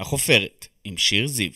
החופרת, 0.00 0.66
עם 0.84 0.96
שיר 0.96 1.26
זיו. 1.26 1.50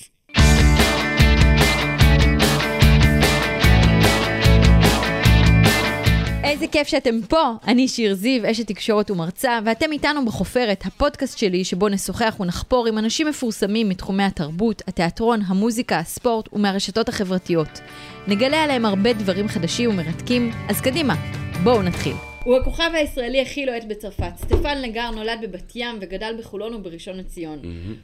איזה 6.44 6.66
כיף 6.66 6.88
שאתם 6.88 7.20
פה, 7.28 7.52
אני 7.66 7.88
שיר 7.88 8.14
זיו, 8.14 8.50
אשת 8.50 8.66
תקשורת 8.66 9.10
ומרצה, 9.10 9.58
ואתם 9.64 9.92
איתנו 9.92 10.24
בחופרת, 10.24 10.86
הפודקאסט 10.86 11.38
שלי, 11.38 11.64
שבו 11.64 11.88
נשוחח 11.88 12.36
ונחפור 12.40 12.86
עם 12.86 12.98
אנשים 12.98 13.26
מפורסמים 13.26 13.88
מתחומי 13.88 14.22
התרבות, 14.22 14.82
התיאטרון, 14.86 15.40
המוזיקה, 15.46 15.98
הספורט 15.98 16.48
ומהרשתות 16.52 17.08
החברתיות. 17.08 17.80
נגלה 18.26 18.64
עליהם 18.64 18.84
הרבה 18.84 19.12
דברים 19.12 19.48
חדשים 19.48 19.90
ומרתקים, 19.90 20.50
אז 20.68 20.80
קדימה, 20.80 21.14
בואו 21.62 21.82
נתחיל. 21.82 22.35
הוא 22.46 22.56
הכוכב 22.56 22.90
הישראלי 22.94 23.40
הכי 23.40 23.66
לוהט 23.66 23.84
בצרפת. 23.84 24.36
סטפן 24.36 24.82
לגר 24.82 25.10
נולד 25.10 25.38
בבת 25.42 25.72
ים 25.74 25.98
וגדל 26.00 26.34
בחולון 26.38 26.74
ובראשון 26.74 27.16
לציון. 27.16 27.58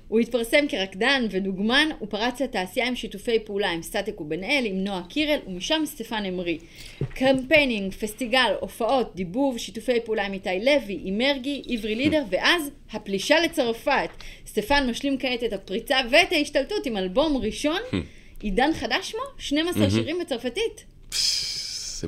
הוא 0.09 0.21
התפרסם 0.21 0.69
כרקדן 0.69 1.27
ודוגמן, 1.31 1.89
הוא 1.99 2.09
פרץ 2.09 2.41
לתעשייה 2.43 2.89
עם 2.89 2.97
שיתופי 2.97 3.39
פעולה 3.39 3.71
עם 3.71 3.83
סטטיק 3.83 4.21
ובן 4.21 4.45
אל, 4.45 4.63
עם 4.67 4.85
נועה 4.85 5.03
קירל, 5.09 5.39
ומשם 5.47 5.83
סטפן 5.85 6.25
המריא. 6.25 6.59
קמפיינים, 7.14 7.93
פסטיגל, 7.93 8.55
הופעות, 8.61 9.13
דיבוב, 9.14 9.59
שיתופי 9.59 10.00
פעולה 10.05 10.27
עם 10.27 10.33
איתי 10.33 10.64
לוי, 10.64 11.00
עם 11.05 11.19
מרגי, 11.19 11.63
עברי 11.69 11.95
לידר, 11.95 12.22
ואז 12.31 12.71
הפלישה 12.93 13.41
לצרפת. 13.41 14.11
סטפן 14.47 14.91
משלים 14.91 15.19
כעת 15.19 15.45
את 15.45 15.53
הפריצה 15.53 15.97
ואת 16.11 16.33
ההשתלטות 16.33 16.86
עם 16.86 16.97
אלבום 16.97 17.36
ראשון, 17.36 17.81
עידן 18.41 18.71
חדש 18.75 19.11
שמו, 19.11 19.21
12 19.39 19.91
שירים 19.91 20.17
בצרפתית. 20.21 20.85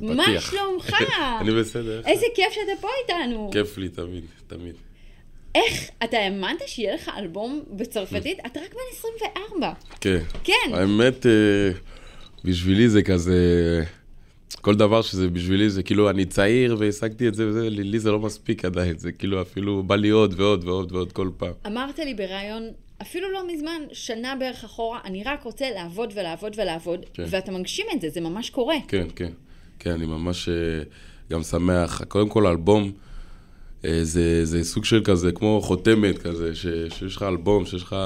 זה 0.01 0.15
מה. 0.15 0.41
שלומך? 0.41 0.95
אני 1.41 1.51
בסדר. 1.51 2.03
איזה 2.07 2.27
כיף 2.35 2.53
שאתה 2.53 2.81
פה 2.81 2.89
איתנו. 3.03 3.51
כיף 3.53 3.79
לי 3.79 3.89
תמיד, 3.89 4.25
תמיד. 4.47 4.75
איך, 5.55 5.91
אתה 6.05 6.17
האמנת 6.19 6.63
שיהיה 6.67 6.95
לך 6.95 7.11
אלבום 7.17 7.63
בצרפתית? 7.71 8.39
אתה 8.47 8.61
רק 8.61 8.75
בן 8.75 8.81
24. 8.93 9.73
כן. 10.01 10.19
כן. 10.45 10.71
האמת, 10.73 11.27
אה, 11.27 11.71
בשבילי 12.45 12.89
זה 12.89 13.03
כזה... 13.03 13.41
כל 14.61 14.75
דבר 14.75 15.03
שזה 15.03 15.29
בשבילי 15.29 15.71
זה 15.71 15.83
כאילו 15.83 16.11
אני 16.11 16.25
צעיר 16.25 16.77
והשגתי 16.79 17.29
את 17.29 17.35
זה 17.35 17.49
וזה, 17.49 17.71
לי 17.71 17.99
זה 17.99 18.11
לא 18.11 18.19
מספיק 18.19 18.65
עדיין, 18.65 18.99
זה 18.99 19.13
כאילו 19.13 19.43
אפילו 19.43 19.83
בא 19.83 19.97
לי 19.97 20.09
עוד 20.09 20.41
ועוד 20.41 20.65
ועוד 20.69 20.93
ועוד 20.93 21.13
כל 21.13 21.31
פעם. 21.37 21.53
אמרת 21.67 21.99
לי 21.99 22.15
בריאיון, 22.15 22.69
אפילו 23.03 23.33
לא 23.33 23.47
מזמן, 23.53 23.83
שנה 23.93 24.37
בערך 24.39 24.65
אחורה, 24.65 25.01
אני 25.05 25.23
רק 25.25 25.43
רוצה 25.43 25.71
לעבוד 25.71 26.13
ולעבוד 26.17 26.53
ולעבוד, 26.57 27.05
כן. 27.15 27.25
ואתה 27.31 27.53
מגשים 27.53 27.87
את 27.97 28.01
זה, 28.01 28.09
זה 28.09 28.21
ממש 28.21 28.51
קורה. 28.51 28.77
כן, 28.89 29.07
כן. 29.17 29.31
כן, 29.79 29.91
אני 29.91 30.07
ממש 30.07 30.49
אה, 30.49 30.55
גם 31.31 31.43
שמח. 31.43 32.03
קודם 32.09 32.29
כל, 32.29 32.47
אלבום 32.47 32.93
אה, 33.85 34.05
זה, 34.05 34.45
זה 34.45 34.65
סוג 34.65 34.85
של 34.85 35.01
כזה, 35.05 35.33
כמו 35.33 35.61
חותמת 35.63 36.19
כזה, 36.19 36.55
ש, 36.55 36.67
שיש 36.91 37.17
לך 37.17 37.23
אלבום, 37.23 37.67
שיש 37.67 37.83
לך... 37.83 37.97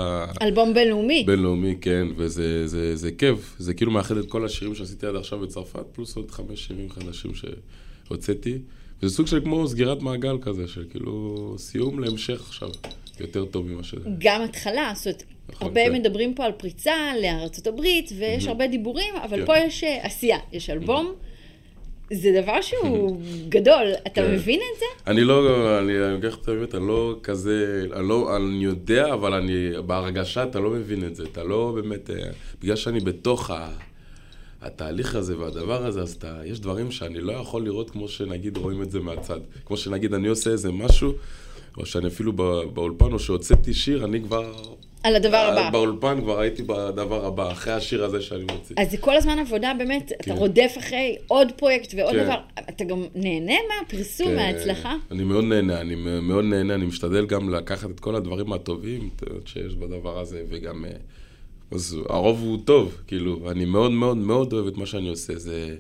אלבום 0.43 0.75
בינלאומי. 0.75 1.25
בינלאומי, 1.27 1.77
כן, 1.81 2.07
וזה 2.17 2.67
זה, 2.67 2.97
זה 2.97 3.13
כיף. 3.13 3.55
זה 3.59 3.75
כאילו 3.75 3.91
מאחד 3.91 4.17
את 4.17 4.29
כל 4.29 4.45
השירים 4.45 4.75
שעשיתי 4.75 5.07
עד 5.07 5.17
עכשיו 5.17 5.39
בצרפת, 5.39 5.85
פלוס 5.93 6.17
עוד 6.17 6.31
חמש 6.31 6.67
שירים 6.67 6.91
חדשים 6.91 7.31
שהוצאתי. 7.35 8.59
וזה 9.03 9.15
סוג 9.15 9.27
של 9.27 9.41
כמו 9.41 9.69
סגירת 9.69 10.03
מעגל 10.03 10.39
כזה, 10.41 10.69
של 10.69 10.85
כאילו 10.91 11.55
סיום 11.59 11.99
להמשך 11.99 12.41
עכשיו, 12.41 12.69
יותר 13.21 13.45
טוב 13.45 13.67
ממה 13.67 13.83
שזה. 13.83 14.09
גם 14.19 14.43
התחלה, 14.43 14.93
זאת 14.95 15.07
אומרת, 15.07 15.23
נכון, 15.49 15.67
הרבה 15.67 15.85
כן. 15.85 15.93
מדברים 15.93 16.35
פה 16.35 16.45
על 16.45 16.53
פריצה 16.53 17.13
לארצות 17.23 17.67
הברית, 17.67 18.13
ויש 18.19 18.47
הרבה 18.47 18.67
דיבורים, 18.67 19.15
אבל 19.25 19.41
כן. 19.41 19.47
פה 19.47 19.59
יש 19.59 19.85
אה, 19.85 20.07
עשייה, 20.07 20.39
יש 20.53 20.71
אלבום. 20.71 21.15
זה 22.13 22.41
דבר 22.43 22.61
שהוא 22.61 23.21
גדול, 23.49 23.87
אתה 24.07 24.11
כן. 24.23 24.33
מבין 24.33 24.61
את 24.75 24.79
זה? 24.79 24.85
אני 25.11 25.25
לא, 25.25 25.79
אני 25.79 25.93
לך 26.27 26.39
את 26.43 26.49
האמת, 26.49 26.75
אני 26.75 26.89
לא 26.89 27.17
כזה, 27.23 27.85
אני 27.93 28.09
לא, 28.09 28.37
אני 28.37 28.65
יודע, 28.65 29.15
אבל 29.15 29.35
אני, 29.35 29.71
בהרגשה 29.87 30.43
אתה 30.43 30.61
לא 30.61 30.71
מבין 30.71 31.05
את 31.05 31.17
זה, 31.17 31.25
אתה 31.33 31.45
לא 31.45 31.73
באמת, 31.75 32.11
אה, 32.11 32.17
בגלל 32.63 32.77
שאני 32.77 33.01
בתוך 33.01 33.51
ה, 33.51 33.69
התהליך 34.63 35.15
הזה 35.15 35.39
והדבר 35.39 35.87
הזה, 35.87 36.01
אז 36.03 36.13
אתה, 36.13 36.41
יש 36.45 36.61
דברים 36.61 36.91
שאני 36.91 37.21
לא 37.21 37.33
יכול 37.33 37.65
לראות 37.65 37.91
כמו 37.91 38.09
שנגיד 38.09 38.57
רואים 38.57 38.83
את 38.83 38.91
זה 38.91 39.01
מהצד. 39.01 39.41
כמו 39.67 39.77
שנגיד 39.77 40.15
אני 40.15 40.29
עושה 40.29 40.51
איזה 40.51 40.73
משהו, 40.73 41.13
או 41.77 41.87
שאני 41.87 42.07
אפילו 42.09 42.33
בא- 42.33 42.65
באולפן, 42.65 43.13
או 43.13 43.19
שהוצאתי 43.19 43.75
שיר, 43.75 44.05
אני 44.05 44.23
כבר... 44.23 44.53
על 45.03 45.17
הדבר 45.17 45.37
אה, 45.37 45.53
הבא. 45.53 45.71
באולפן 45.71 46.21
כבר 46.21 46.41
הייתי 46.41 46.63
בדבר 46.63 47.27
הבא, 47.27 47.53
אחרי 47.53 47.73
השיר 47.73 48.05
הזה 48.05 48.23
שאני 48.23 48.45
מוציא. 48.53 48.77
אז 48.79 48.91
זה 48.91 48.97
כל 48.97 49.17
הזמן 49.17 49.39
עבודה, 49.39 49.73
באמת, 49.79 50.13
אתה 50.13 50.25
כן. 50.25 50.33
רודף 50.33 50.75
אחרי 50.79 51.17
עוד 51.27 51.53
פרויקט 51.57 51.95
ועוד 51.97 52.15
כן. 52.15 52.25
דבר. 52.25 52.39
אתה 52.69 52.85
גם 52.85 53.05
נהנה 53.15 53.55
מהפרסום, 53.69 54.27
כן, 54.27 54.37
מההצלחה? 54.37 54.97
אני 55.11 55.25
מאוד 55.25 55.45
נהנה, 55.45 55.81
אני 55.81 55.95
מאוד 56.23 56.45
נהנה, 56.45 56.75
אני 56.75 56.87
משתדל 56.87 57.27
גם 57.27 57.55
לקחת 57.55 57.91
את 57.91 58.01
כל 58.01 58.15
הדברים 58.15 58.53
הטובים 58.53 59.11
שיש 59.45 59.75
בדבר 59.75 60.19
הזה, 60.19 60.43
וגם... 60.49 60.85
אה, 60.85 60.91
אז 61.71 61.97
הרוב 62.09 62.41
הוא 62.41 62.59
טוב, 62.65 62.97
כאילו, 63.07 63.51
אני 63.51 63.65
מאוד 63.65 63.93
מאוד 63.93 64.17
מאוד 64.17 64.53
אוהב 64.53 64.67
את 64.67 64.77
מה 64.77 64.87
שאני 64.87 65.09
עושה, 65.09 65.39
זה, 65.39 65.77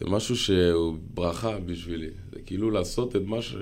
זה 0.00 0.06
משהו 0.10 0.36
שהוא 0.36 0.96
ברכה 1.14 1.58
בשבילי. 1.58 2.08
זה 2.32 2.38
כאילו 2.46 2.70
לעשות 2.70 3.16
את 3.16 3.22
מה 3.24 3.42
ש, 3.42 3.54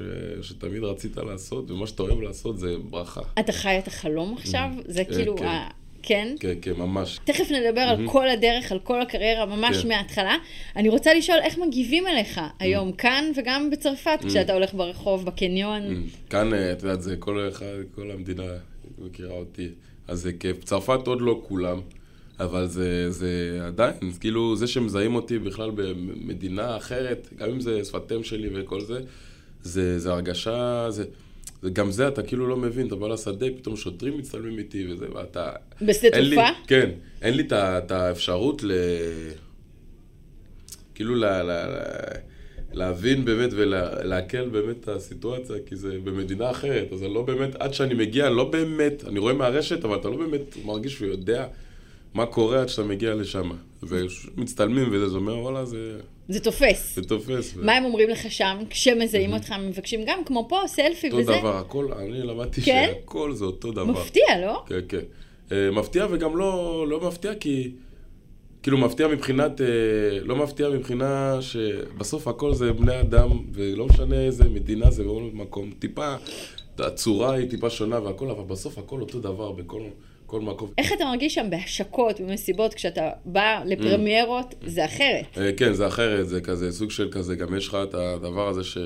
שתמיד 0.42 0.82
רצית 0.84 1.16
לעשות, 1.16 1.70
ומה 1.70 1.86
שאתה 1.86 2.02
אוהב 2.02 2.20
לעשות 2.20 2.58
זה 2.58 2.74
ברכה. 2.90 3.20
אתה 3.40 3.52
חי 3.52 3.78
את 3.78 3.86
החלום 3.88 4.34
עכשיו? 4.38 4.68
זה 4.86 5.00
אה, 5.00 5.04
כאילו, 5.04 5.36
כן. 5.36 5.46
ה- 5.46 5.68
כן? 6.02 6.34
כן, 6.40 6.54
כן, 6.62 6.72
ממש. 6.72 7.18
תכף 7.24 7.50
נדבר 7.50 7.80
על 7.80 8.08
כל 8.08 8.28
הדרך, 8.28 8.72
על 8.72 8.78
כל 8.78 9.00
הקריירה, 9.02 9.46
ממש 9.46 9.76
כן. 9.82 9.88
מההתחלה. 9.88 10.36
אני 10.76 10.88
רוצה 10.88 11.14
לשאול 11.14 11.38
איך 11.42 11.58
מגיבים 11.58 12.06
אליך 12.06 12.40
היום, 12.58 12.92
כאן 12.92 13.24
וגם 13.36 13.70
בצרפת, 13.70 14.18
כשאתה 14.28 14.52
הולך 14.52 14.74
ברחוב, 14.74 15.24
בקניון. 15.24 15.82
כאן, 16.30 16.54
אה, 16.54 16.72
את 16.72 16.82
יודעת, 16.82 17.02
זה 17.02 17.16
כל 17.16 17.48
אחד, 17.48 17.64
כל 17.94 18.10
המדינה 18.10 18.42
מכירה 18.98 19.34
אותי, 19.34 19.68
אז 20.08 20.20
זה 20.20 20.32
כיף. 20.32 20.64
צרפת 20.64 21.06
עוד 21.06 21.20
לא 21.20 21.40
כולם, 21.48 21.80
אבל 22.44 22.66
זה, 22.66 23.10
זה 23.10 23.58
עדיין, 23.66 23.94
כאילו, 24.20 24.56
זה 24.56 24.66
שמזהים 24.66 25.14
אותי 25.14 25.38
בכלל 25.38 25.70
במדינה 25.74 26.76
אחרת, 26.76 27.28
גם 27.36 27.48
אם 27.50 27.60
זה 27.60 27.84
שפת 27.84 28.12
אם 28.12 28.22
שלי 28.24 28.48
וכל 28.54 28.80
זה, 28.80 29.00
זה, 29.62 29.98
זה 29.98 30.12
הרגשה, 30.12 30.86
זה... 30.90 31.04
זה 31.62 31.70
גם 31.70 31.90
זה, 31.90 32.08
אתה 32.08 32.22
כאילו 32.22 32.46
לא 32.46 32.56
מבין, 32.56 32.86
אתה 32.86 32.96
בא 32.96 33.08
לשדה, 33.08 33.46
פתאום 33.56 33.76
שוטרים 33.76 34.18
מצטלמים 34.18 34.58
איתי 34.58 34.92
וזה, 34.92 35.06
ואתה... 35.14 35.50
בשדה 35.82 36.08
אין 36.08 36.24
לי- 36.24 36.36
תעופה? 36.36 36.48
כן, 36.66 36.90
אין 37.22 37.34
לי 37.34 37.46
את 37.52 37.90
האפשרות 37.90 38.62
ל... 38.64 38.72
כאילו 40.94 41.14
ל... 41.14 41.24
ל... 41.24 41.50
ל- 41.50 42.32
להבין 42.74 43.24
באמת 43.24 43.50
ולעכל 43.52 44.48
באמת 44.48 44.76
את 44.80 44.88
הסיטואציה, 44.88 45.56
כי 45.66 45.76
זה 45.76 45.98
במדינה 46.04 46.50
אחרת, 46.50 46.92
אז 46.92 47.02
אני 47.02 47.14
לא 47.14 47.22
באמת, 47.22 47.54
עד 47.54 47.74
שאני 47.74 47.94
מגיע, 47.94 48.30
לא 48.30 48.50
באמת, 48.50 49.04
אני 49.08 49.18
רואה 49.18 49.34
מהרשת, 49.34 49.84
אבל 49.84 49.96
אתה 49.96 50.08
לא 50.08 50.16
באמת 50.16 50.56
מרגיש 50.64 51.00
ויודע 51.02 51.46
מה 52.14 52.26
קורה 52.26 52.60
עד 52.60 52.68
שאתה 52.68 52.82
מגיע 52.82 53.14
לשם. 53.14 53.50
ומצטלמים 53.82 54.88
וזה, 54.92 55.08
זה 55.08 55.16
אומר, 55.16 55.38
וואלה, 55.38 55.64
זה, 55.64 55.98
זה 56.28 56.40
תופס. 56.40 56.94
זה 56.96 57.02
תופס. 57.02 57.54
ו- 57.56 57.64
מה 57.64 57.72
הם 57.72 57.84
אומרים 57.84 58.08
לך 58.08 58.30
שם, 58.30 58.58
כשמזהים 58.70 59.32
אותך, 59.32 59.50
הם 59.50 59.68
מבקשים 59.68 60.00
גם, 60.06 60.24
כמו 60.26 60.46
פה, 60.48 60.60
סלפי 60.66 61.06
אותו 61.06 61.16
וזה? 61.16 61.32
דבר, 61.38 61.56
הכל, 61.56 61.92
אני 61.92 62.22
למדתי 62.22 62.62
כן? 62.62 62.92
שהכל 62.94 63.32
זה 63.34 63.44
אותו 63.44 63.72
דבר. 63.72 63.84
מפתיע, 63.84 64.40
לא? 64.42 64.64
כן, 64.66 64.80
כן. 64.88 65.00
אה, 65.52 65.70
מפתיע 65.70 66.06
וגם 66.10 66.36
לא, 66.36 66.84
לא 66.88 67.00
מפתיע 67.08 67.34
כי... 67.34 67.70
כאילו 68.62 68.78
מפתיע 68.78 69.08
מבחינת, 69.08 69.60
אה, 69.60 69.66
לא 70.22 70.36
מפתיע 70.36 70.68
מבחינה 70.68 71.38
שבסוף 71.40 72.28
הכל 72.28 72.54
זה 72.54 72.72
בני 72.72 73.00
אדם, 73.00 73.28
ולא 73.52 73.86
משנה 73.86 74.20
איזה 74.20 74.44
מדינה 74.44 74.90
זה 74.90 75.04
בכל 75.04 75.30
מקום. 75.32 75.70
טיפה, 75.78 76.14
הצורה 76.78 77.32
היא 77.32 77.50
טיפה 77.50 77.70
שונה 77.70 78.00
והכל, 78.00 78.30
אבל 78.30 78.44
בסוף 78.44 78.78
הכל 78.78 79.00
אותו 79.00 79.20
דבר 79.20 79.52
בכל 79.52 79.82
כל 80.32 80.40
מקום. 80.40 80.70
איך 80.78 80.92
אתה 80.92 81.04
מרגיש 81.04 81.34
שם 81.34 81.50
בהשקות, 81.50 82.20
במסיבות, 82.20 82.74
כשאתה 82.74 83.10
בא 83.24 83.62
לפרמיירות, 83.66 84.54
זה 84.66 84.84
אחרת. 84.84 85.24
אה, 85.38 85.50
כן, 85.56 85.72
זה 85.72 85.86
אחרת, 85.86 86.28
זה 86.28 86.40
כזה 86.40 86.72
סוג 86.72 86.90
של 86.90 87.08
כזה, 87.10 87.36
גם 87.36 87.56
יש 87.56 87.68
לך 87.68 87.76
את 87.82 87.94
הדבר 87.94 88.48
הזה 88.48 88.64
ש... 88.64 88.78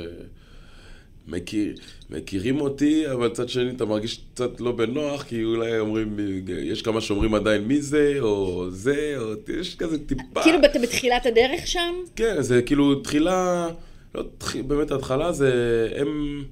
מכיר, 1.29 1.75
מכירים 2.11 2.61
אותי, 2.61 3.13
אבל 3.13 3.27
מצד 3.27 3.49
שני 3.49 3.71
אתה 3.71 3.85
מרגיש 3.85 4.21
קצת 4.35 4.61
לא 4.61 4.73
בנוח, 4.73 5.23
כי 5.23 5.45
אולי 5.45 5.79
אומרים, 5.79 6.17
יש 6.49 6.83
כמה 6.83 7.01
שאומרים 7.01 7.35
עדיין 7.35 7.63
מי 7.63 7.81
זה, 7.81 8.17
או 8.21 8.67
זה, 8.71 9.15
או 9.19 9.33
יש 9.61 9.77
כזה 9.77 10.07
טיפה... 10.07 10.43
כאילו 10.43 10.59
אתה 10.59 10.79
בתחילת 10.79 11.27
הדרך 11.27 11.67
שם? 11.67 11.95
כן, 12.17 12.43
זה 12.43 12.63
כאילו 12.63 12.95
תחילה, 12.95 13.69
לא 14.15 14.23
תחיל, 14.39 14.63
באמת 14.63 14.91
ההתחלה 14.91 15.33
זה, 15.33 15.53
הם, 15.97 16.45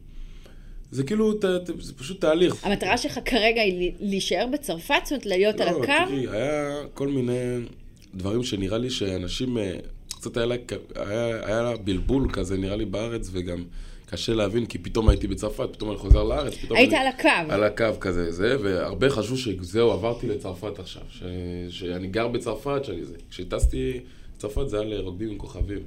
זה 0.94 1.04
כאילו, 1.04 1.32
ת, 1.32 1.44
ת, 1.44 1.70
זה 1.80 1.94
פשוט 1.94 2.20
תהליך. 2.20 2.66
המטרה 2.66 2.98
שלך 2.98 3.18
כרגע 3.24 3.60
היא 3.60 3.92
להישאר 4.00 4.46
בצרפת, 4.52 4.94
זאת 5.04 5.12
אומרת 5.12 5.26
להיות 5.26 5.60
על 5.60 5.70
לא, 5.70 5.82
הקו? 5.82 5.92
תראי, 6.08 6.28
היה 6.28 6.82
כל 6.94 7.08
מיני 7.08 7.32
דברים 8.14 8.42
שנראה 8.42 8.78
לי 8.78 8.90
שאנשים, 8.90 9.58
אה, 9.58 9.76
קצת 10.08 10.36
היה 10.36 10.46
לה, 10.46 10.54
היה, 10.94 11.46
היה 11.46 11.62
לה 11.62 11.76
בלבול 11.76 12.28
כזה, 12.32 12.56
נראה 12.56 12.76
לי 12.76 12.84
בארץ, 12.84 13.30
וגם 13.32 13.64
קשה 14.06 14.34
להבין, 14.34 14.66
כי 14.66 14.78
פתאום 14.78 15.08
הייתי 15.08 15.26
בצרפת, 15.26 15.68
פתאום 15.72 15.90
אני 15.90 15.98
חוזר 15.98 16.22
לארץ, 16.22 16.54
פתאום 16.54 16.78
היית 16.78 16.92
אני... 16.92 16.98
על 16.98 17.06
הקו. 17.06 17.52
על 17.52 17.64
הקו 17.64 18.00
כזה, 18.00 18.32
זה, 18.32 18.56
והרבה 18.62 19.10
חשבו 19.10 19.36
שזהו, 19.36 19.90
עברתי 19.90 20.26
לצרפת 20.26 20.78
עכשיו, 20.78 21.02
ש, 21.10 21.22
שאני 21.70 22.06
גר 22.06 22.28
בצרפת, 22.28 22.80
שאני 22.84 23.04
זה. 23.04 23.16
כשטסתי 23.30 24.00
לצרפת 24.36 24.68
זה 24.68 24.80
היה 24.80 24.88
לרוקדים 24.88 25.30
עם 25.30 25.38
כוכבים. 25.38 25.82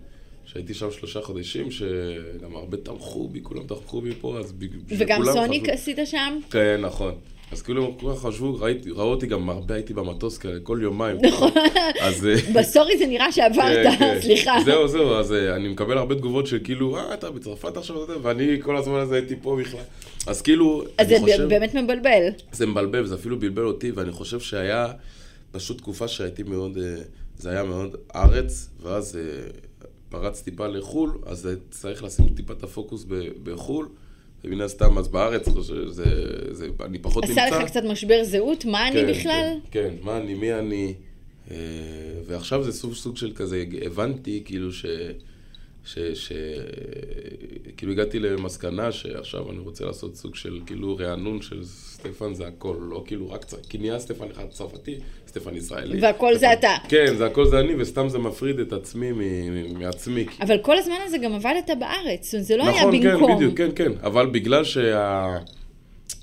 שהייתי 0.52 0.74
שם 0.74 0.92
שלושה 0.92 1.22
חודשים, 1.22 1.72
שגם 1.72 2.56
הרבה 2.56 2.78
תמכו 2.78 3.28
בי, 3.28 3.40
כולם 3.44 3.64
תמכו 3.68 4.02
בי 4.02 4.12
פה, 4.22 4.40
אז 4.40 4.52
בשביל 4.52 4.80
וגם 4.90 5.22
סוניק 5.26 5.62
חשבו- 5.64 5.74
עשית 5.74 5.98
שם? 6.06 6.40
כן, 6.52 6.82
נכון. 6.82 7.14
אז 7.52 7.62
כאילו, 7.62 7.98
כולם 8.00 8.16
חשבו, 8.16 8.56
ראיתי- 8.60 8.92
ראו 8.92 9.06
אותי 9.10 9.28
גם 9.28 9.50
הרבה, 9.50 9.74
הייתי 9.76 9.94
במטוס 9.94 10.38
כאלה, 10.38 10.60
כל 10.64 10.80
יומיים. 10.82 11.18
אז... 12.02 12.26
אה, 12.28 12.36
בסורי 12.56 12.98
זה 12.98 13.06
נראה 13.06 13.32
שעברת, 13.32 13.86
כן, 13.88 13.96
כן. 14.00 14.18
סליחה. 14.22 14.58
זהו, 14.66 14.88
זהו, 14.88 15.14
אז 15.16 15.34
אה, 15.34 15.56
אני 15.56 15.68
מקבל 15.68 15.98
הרבה 15.98 16.16
תגובות 16.16 16.48
של 16.48 16.60
כאילו, 16.64 16.98
אה, 16.98 17.14
אתה 17.14 17.32
בצרפת 17.32 17.78
עכשיו, 17.78 18.04
אתה 18.04 18.14
יודע", 18.14 18.28
ואני 18.28 18.58
כל 18.62 18.78
הזמן 18.78 19.00
הזה 19.00 19.16
הייתי 19.16 19.36
פה 19.42 19.58
בכלל. 19.62 19.80
אז 20.28 20.42
כאילו, 20.42 20.84
אז 20.98 21.08
זה 21.08 21.16
חושב, 21.20 21.48
באמת 21.50 21.76
מבלבל. 21.76 22.28
זה 22.52 22.66
מבלבל, 22.66 23.06
זה 23.06 23.16
אפילו 23.16 23.40
בלבל 23.40 23.64
אותי, 23.66 23.92
ואני 23.92 24.12
חושב 24.12 24.40
שהיה 24.40 24.88
פשוט 25.52 25.78
תקופה 25.78 26.08
שהייתי 26.08 26.44
מאוד, 26.44 26.78
אה, 26.78 26.96
זה 27.38 27.50
היה 27.50 27.64
מאוד 27.64 27.96
ארץ, 28.16 28.70
ואז 28.82 29.20
פרץ 30.10 30.42
טיפה 30.42 30.68
לחו"ל, 30.68 31.18
אז 31.26 31.50
צריך 31.70 32.04
לשים 32.04 32.30
טיפה 32.30 32.54
את 32.54 32.64
הפוקוס 32.64 33.06
ב- 33.08 33.30
בחו"ל. 33.44 33.88
ומן 34.44 34.62
הסתם, 34.62 34.98
אז 34.98 35.08
בארץ, 35.08 35.50
זה, 35.50 35.90
זה, 36.52 36.68
אני 36.86 37.00
פחות 37.00 37.26
נמצא. 37.26 37.42
עשה 37.42 37.60
לך 37.60 37.70
קצת 37.70 37.84
משבר 37.84 38.24
זהות, 38.24 38.66
מה 38.66 38.88
אני 38.88 39.02
כן, 39.02 39.08
בכלל? 39.12 39.54
כן, 39.72 39.90
כן, 39.90 39.94
מה 40.02 40.18
אני, 40.18 40.34
מי 40.34 40.54
אני. 40.54 40.94
אה, 41.52 41.56
ועכשיו 42.26 42.64
זה 42.64 42.72
סוג, 42.72 42.94
סוג 42.94 43.18
של 43.18 43.32
כזה, 43.36 43.64
הבנתי 43.86 44.42
כאילו 44.46 44.74
ש... 44.74 44.86
ש... 45.86 46.00
ש... 46.00 46.32
כאילו 47.78 47.92
הגעתי 47.92 48.20
למסקנה 48.20 48.92
שעכשיו 48.92 49.52
אני 49.52 49.60
רוצה 49.60 49.86
לעשות 49.86 50.16
סוג 50.16 50.36
של 50.36 50.60
כאילו 50.66 50.98
רענון 50.98 51.42
של 51.42 51.64
סטפן 51.66 52.34
זה 52.34 52.48
הכל, 52.48 52.78
לא 52.80 53.04
כאילו 53.08 53.30
רק 53.32 53.46
צר... 53.46 53.58
כי 53.70 53.78
נהיה 53.78 54.00
סטפן 54.00 54.32
אחד 54.32 54.46
צרפתי, 54.50 54.96
סטפן 55.40 55.56
ישראלי. 55.56 56.02
והכל 56.02 56.36
זה 56.36 56.40
סטפן- 56.48 56.54
אתה. 56.60 56.76
כן, 56.90 57.16
זה 57.18 57.26
הכל 57.26 57.46
זה 57.46 57.60
אני, 57.60 57.74
וסתם 57.78 58.10
זה 58.10 58.20
מפריד 58.20 58.60
את 58.60 58.74
עצמי 58.74 59.12
מ... 59.12 59.20
מעצמי. 59.80 60.26
אבל 60.42 60.58
כל 60.58 60.78
הזמן 60.78 60.96
הזה 61.06 61.18
גם 61.18 61.34
עבדת 61.36 61.70
בארץ, 61.80 62.26
זאת 62.26 62.34
אומרת, 62.34 62.46
זה 62.46 62.58
לא 62.58 62.64
היה 62.64 62.72
נכון, 62.82 63.02
כן, 63.02 63.14
במקום. 63.14 63.36
בדיוק, 63.36 63.58
כן, 63.58 63.70
כן. 63.76 63.92
אבל 64.04 64.26
בגלל 64.26 64.64
שה... 64.64 65.38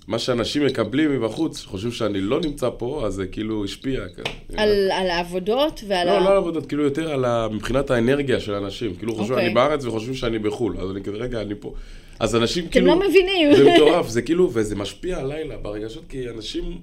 מה 0.08 0.18
שאנשים 0.18 0.66
מקבלים 0.66 1.12
מבחוץ, 1.16 1.64
חושבים 1.64 1.92
שאני 1.92 2.20
לא 2.20 2.40
נמצא 2.40 2.70
פה, 2.78 3.02
אז 3.06 3.14
זה 3.14 3.26
כאילו 3.26 3.64
השפיע. 3.64 4.00
כזה. 4.08 4.22
על, 4.56 4.90
על 4.92 5.10
העבודות 5.10 5.80
ועל 5.88 6.06
לא, 6.06 6.12
ה... 6.12 6.20
לא 6.20 6.30
על 6.30 6.36
עבודות, 6.36 6.66
כאילו 6.66 6.82
יותר 6.82 7.12
על 7.12 7.24
ה... 7.24 7.48
מבחינת 7.52 7.90
האנרגיה 7.90 8.40
של 8.40 8.52
אנשים. 8.54 8.94
כאילו 8.94 9.14
חושבים 9.14 9.32
אוקיי. 9.32 9.46
אני 9.46 9.54
בארץ 9.54 9.84
וחושבים 9.84 10.14
שאני 10.14 10.38
בחו"ל, 10.38 10.76
אז 10.78 10.90
אני 10.90 11.02
כזה, 11.02 11.16
רגע, 11.16 11.40
אני 11.40 11.54
פה. 11.60 11.74
אז 12.20 12.36
אנשים 12.36 12.64
אתם 12.64 12.72
כאילו... 12.72 12.86
לא 12.86 12.96
מבינים. 13.08 13.54
זה 13.56 13.74
מטורף, 13.74 14.08
זה 14.08 14.22
כאילו, 14.22 14.50
וזה 14.52 14.76
משפיע 14.76 15.18
הלילה 15.18 15.56
ברגשות, 15.56 16.02
כי 16.08 16.28
אנשים 16.28 16.78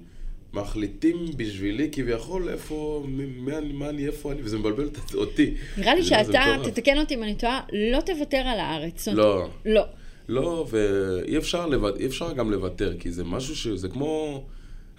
מחליטים 0.52 1.16
בשבילי 1.36 1.88
כביכול 1.92 2.48
איפה, 2.48 3.06
מה 3.36 3.58
אני, 3.58 3.72
מה 3.72 3.88
אני, 3.88 4.06
איפה 4.06 4.32
אני, 4.32 4.40
וזה 4.44 4.58
מבלבל 4.58 4.88
אותי. 5.14 5.54
נראה 5.76 5.94
לי 5.94 6.04
שאתה. 6.04 6.56
תתקן 6.64 6.98
אותי 6.98 7.14
אם 7.14 7.22
אני 7.22 7.34
טועה, 7.34 7.60
לא 7.72 8.00
תוותר 8.00 8.36
על 8.36 8.58
הארץ. 8.60 9.08
לא. 9.08 9.48
לא. 9.66 9.84
לא, 10.28 10.66
ואי 10.70 11.38
אפשר. 11.38 11.66
אי 12.00 12.06
אפשר 12.06 12.32
גם 12.32 12.50
לוותר, 12.50 12.94
כי 12.98 13.10
זה 13.10 13.24
משהו 13.24 13.56
ש... 13.56 13.66
זה 13.66 13.88
כמו 13.88 14.44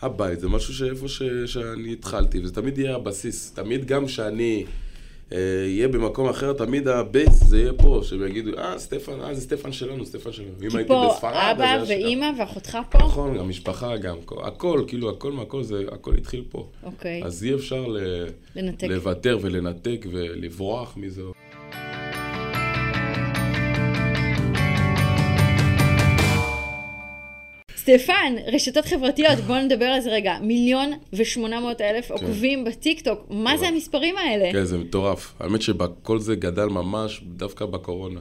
הבית, 0.02 0.40
זה 0.40 0.48
משהו 0.48 0.74
שאיפה 0.74 1.08
ש... 1.08 1.24
שאני 1.46 1.94
התחלתי, 1.94 2.40
וזה 2.40 2.54
תמיד 2.54 2.78
יהיה 2.78 2.96
הבסיס. 2.96 3.52
תמיד 3.52 3.86
גם 3.86 4.08
שאני 4.08 4.66
אהיה 5.34 5.88
במקום 5.88 6.30
אחר, 6.30 6.54
תמיד 6.54 6.88
ה 6.88 6.99
base 6.99 7.44
זה 7.44 7.60
יהיה 7.60 7.74
פה, 7.74 8.02
שהם 8.04 8.28
יגידו, 8.28 8.58
אה, 8.58 8.80
סטפן, 8.80 9.22
אה, 9.22 9.34
זה 9.34 9.42
סטפן 9.42 9.72
שלנו, 9.72 10.06
סטפן 10.06 10.32
שלנו. 10.32 10.50
אם 10.62 10.76
הייתי 10.78 10.94
בספרד, 11.10 11.34
אז 11.34 11.58
אבא. 11.58 11.84
ואימא 11.88 12.32
ואחותך 12.40 12.78
פה? 12.90 12.98
נכון, 12.98 13.38
גם 13.38 13.50
משפחה, 13.50 13.98
גם 13.98 14.18
הכל, 14.44 14.84
כאילו, 14.88 15.10
הכל 15.10 15.32
מהכל, 15.32 15.64
זה, 15.64 15.84
הכל 15.92 16.16
התחיל 16.16 16.44
פה. 16.50 16.68
אוקיי. 16.84 17.24
אז 17.24 17.44
אי 17.44 17.54
אפשר. 17.54 17.96
לוותר 18.84 19.38
ולנתק 19.42 20.06
ולברוח 20.12 20.98
מזה. 20.98 21.22
סטפן, 27.84 28.36
רשתות 28.54 28.86
חברתיות, 28.86 29.40
בואו 29.40 29.62
נדבר 29.62 29.86
על 29.86 30.02
זה 30.02 30.10
רגע. 30.12 30.38
מיליון 30.42 30.92
ושמונה 31.14 31.60
מאות 31.60 31.82
אלף 31.82 32.12
עוקבים 32.12 32.66
בטיקטוק, 32.66 33.20
מה 33.30 33.58
זה 33.58 33.68
המספרים 33.68 34.18
האלה? 34.18 34.52
כן, 34.52 34.66
זה 34.66 34.78
מטורף. 34.78 35.34
האמת 35.40 35.62
שכל 35.62 36.20
זה 36.20 36.36
גדל 36.36 36.66
ממש 36.66 37.22
דווקא 37.24 37.66
בקורונה. 37.66 38.20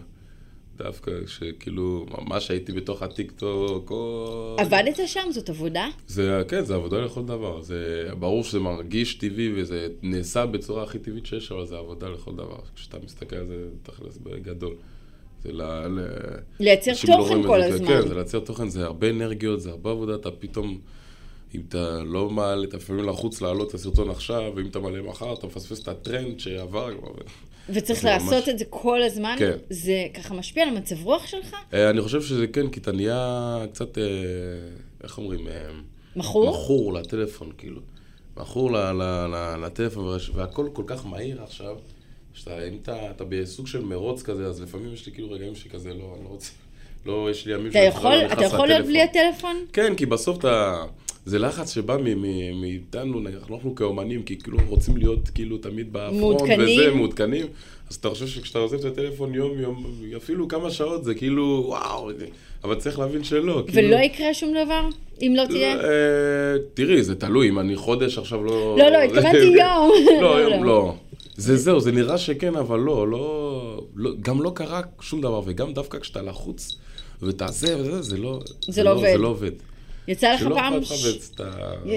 דווקא 0.76 1.10
שכאילו, 1.26 2.06
ממש 2.18 2.50
הייתי 2.50 2.72
בתוך 2.72 3.02
הטיקטוק, 3.02 3.88
כל... 3.88 4.56
עבדת 4.58 5.00
שם? 5.06 5.30
זאת 5.30 5.48
עבודה? 5.48 5.88
זה, 6.06 6.42
כן, 6.48 6.64
זה 6.64 6.74
עבודה 6.74 7.00
לכל 7.00 7.24
דבר. 7.24 7.62
זה 7.62 8.08
ברור 8.18 8.44
שזה 8.44 8.60
מרגיש 8.60 9.14
טבעי 9.14 9.52
וזה 9.56 9.88
נעשה 10.02 10.46
בצורה 10.46 10.82
הכי 10.82 10.98
טבעית 10.98 11.26
שיש, 11.26 11.52
אבל 11.52 11.66
זה 11.66 11.76
עבודה 11.76 12.08
לכל 12.08 12.32
דבר. 12.32 12.58
כשאתה 12.74 12.96
מסתכל 13.04 13.36
על 13.36 13.46
זה, 13.46 13.54
תכלס 13.82 14.18
בגדול. 14.18 14.74
זה 15.44 15.52
ל... 15.52 15.62
לייצר 16.60 16.90
לא 17.08 17.16
תוכן 17.16 17.40
את 17.40 17.46
כל 17.46 17.60
זה, 17.62 17.66
הזמן. 17.68 17.86
כן, 17.86 18.08
זה 18.08 18.14
לייצר 18.14 18.40
תוכן, 18.40 18.68
זה 18.68 18.84
הרבה 18.84 19.10
אנרגיות, 19.10 19.60
זה 19.60 19.70
הרבה 19.70 19.90
עבודה, 19.90 20.14
אתה 20.14 20.30
פתאום, 20.30 20.78
אם 21.54 21.60
אתה 21.68 22.00
לא 22.04 22.30
מעלה, 22.30 22.64
אתה 22.64 22.76
לפעמים 22.76 23.08
לחוץ 23.08 23.42
להעלות 23.42 23.68
את 23.68 23.74
הסרטון 23.74 24.10
עכשיו, 24.10 24.52
ואם 24.56 24.66
אתה 24.66 24.78
מעלה 24.78 25.02
מחר, 25.02 25.32
אתה 25.32 25.46
מפספס 25.46 25.82
את 25.82 25.88
הטרנד 25.88 26.40
שעבר 26.40 26.90
כבר. 26.98 27.10
וצריך 27.68 28.04
לעשות 28.04 28.32
ממש- 28.32 28.48
את 28.48 28.58
זה 28.58 28.64
כל 28.70 29.02
הזמן? 29.02 29.36
כן. 29.38 29.56
זה 29.70 30.06
ככה 30.14 30.34
משפיע 30.34 30.62
על 30.62 30.76
המצב 30.76 31.04
רוח 31.04 31.26
שלך? 31.26 31.56
אה, 31.74 31.90
אני 31.90 32.00
חושב 32.02 32.22
שזה 32.22 32.46
כן, 32.46 32.68
כי 32.70 32.80
אתה 32.80 32.92
נהיה 32.92 33.58
קצת, 33.72 33.98
אה, 33.98 34.04
איך 35.02 35.18
אומרים? 35.18 35.48
אה, 35.48 35.70
מכור? 36.16 36.50
מכור 36.50 36.92
לטלפון, 36.92 37.52
כאילו. 37.58 37.80
מכור 38.36 38.70
לטלפון, 39.62 40.04
והכל 40.34 40.68
כל 40.72 40.82
כך 40.86 41.06
מהיר 41.06 41.42
עכשיו, 41.42 41.76
שאתה, 42.34 42.68
אם 42.68 42.76
אתה, 42.82 43.10
אתה 43.10 43.24
בסוג 43.28 43.66
של 43.66 43.84
מרוץ 43.84 44.22
כזה, 44.22 44.46
אז 44.46 44.62
לפעמים 44.62 44.92
יש 44.94 45.06
לי 45.06 45.12
כאילו 45.12 45.30
רגעים 45.30 45.54
שכזה, 45.54 45.88
לא, 45.88 46.14
אני 46.16 46.24
לא 46.24 46.28
רוצה, 46.28 46.50
לא, 47.06 47.28
יש 47.30 47.46
לי 47.46 47.54
ימים 47.54 47.66
אתה 47.66 47.72
שאני 47.72 47.86
יכול, 47.86 48.14
לא 48.14 48.32
אתה 48.32 48.44
יכול 48.44 48.66
להיות. 48.66 48.86
בלי 48.86 49.02
הטלפון? 49.02 49.56
כן, 49.72 49.94
כי 49.94 50.06
בסוף 50.06 50.38
אתה... 50.38 50.84
זה 51.26 51.38
לחץ 51.38 51.74
שבא 51.74 51.96
מאיתנו, 52.54 53.20
אנחנו 53.50 53.74
כאומנים, 53.74 54.22
כי 54.22 54.38
כאילו 54.38 54.58
רוצים 54.68 54.96
להיות 54.96 55.28
כאילו 55.28 55.58
תמיד 55.58 55.88
בפרונט. 55.92 56.40
וזה, 56.58 56.90
מעודכנים. 56.94 57.46
אז 57.90 57.96
אתה 57.96 58.08
חושב 58.08 58.26
שכשאתה 58.26 58.58
עוזב 58.58 58.78
את 58.78 58.84
הטלפון 58.84 59.34
יום 59.34 59.58
יום, 59.58 59.84
אפילו 60.16 60.48
כמה 60.48 60.70
שעות, 60.70 61.04
זה 61.04 61.14
כאילו, 61.14 61.64
וואו, 61.66 62.10
אבל 62.64 62.74
צריך 62.74 62.98
להבין 62.98 63.24
שלא. 63.24 63.62
כאילו, 63.66 63.88
ולא 63.88 63.96
יקרה 63.96 64.34
שום 64.34 64.50
דבר? 64.64 64.88
אם 65.22 65.34
לא 65.36 65.44
תהיה? 65.44 65.74
אה, 65.74 66.56
תראי, 66.74 67.02
זה 67.02 67.14
תלוי, 67.14 67.48
אם 67.48 67.58
אני 67.58 67.76
חודש 67.76 68.18
עכשיו 68.18 68.44
לא... 68.44 68.76
לא, 68.78 68.88
לא, 68.88 68.98
התכוונתי 68.98 69.38
יום. 69.38 69.90
לא, 70.20 70.40
לא, 70.40 70.54
יום 70.54 70.64
לא. 70.64 70.94
לא. 71.26 71.30
זה 71.36 71.56
זהו, 71.56 71.80
זה 71.80 71.92
נראה 71.92 72.18
שכן, 72.18 72.56
אבל 72.56 72.78
לא, 72.78 73.08
לא, 73.10 73.86
לא, 73.96 74.10
גם 74.22 74.42
לא 74.42 74.52
קרה 74.54 74.80
שום 75.00 75.20
דבר, 75.20 75.40
וגם 75.44 75.72
דווקא 75.72 75.98
כשאתה 75.98 76.22
לחוץ 76.22 76.76
ואתה 77.22 77.46
זה 77.50 77.78
וזה, 77.78 78.02
זה 78.02 78.16
לא... 78.16 78.40
זה 78.68 78.82
לא 78.82 78.92
עובד. 78.92 79.12
זה 79.12 79.18
לא 79.18 79.28
עובד. 79.28 79.50
יצא 80.08 80.34
לך 80.34 80.42
פעם 80.54 80.84
ש-. 80.84 81.18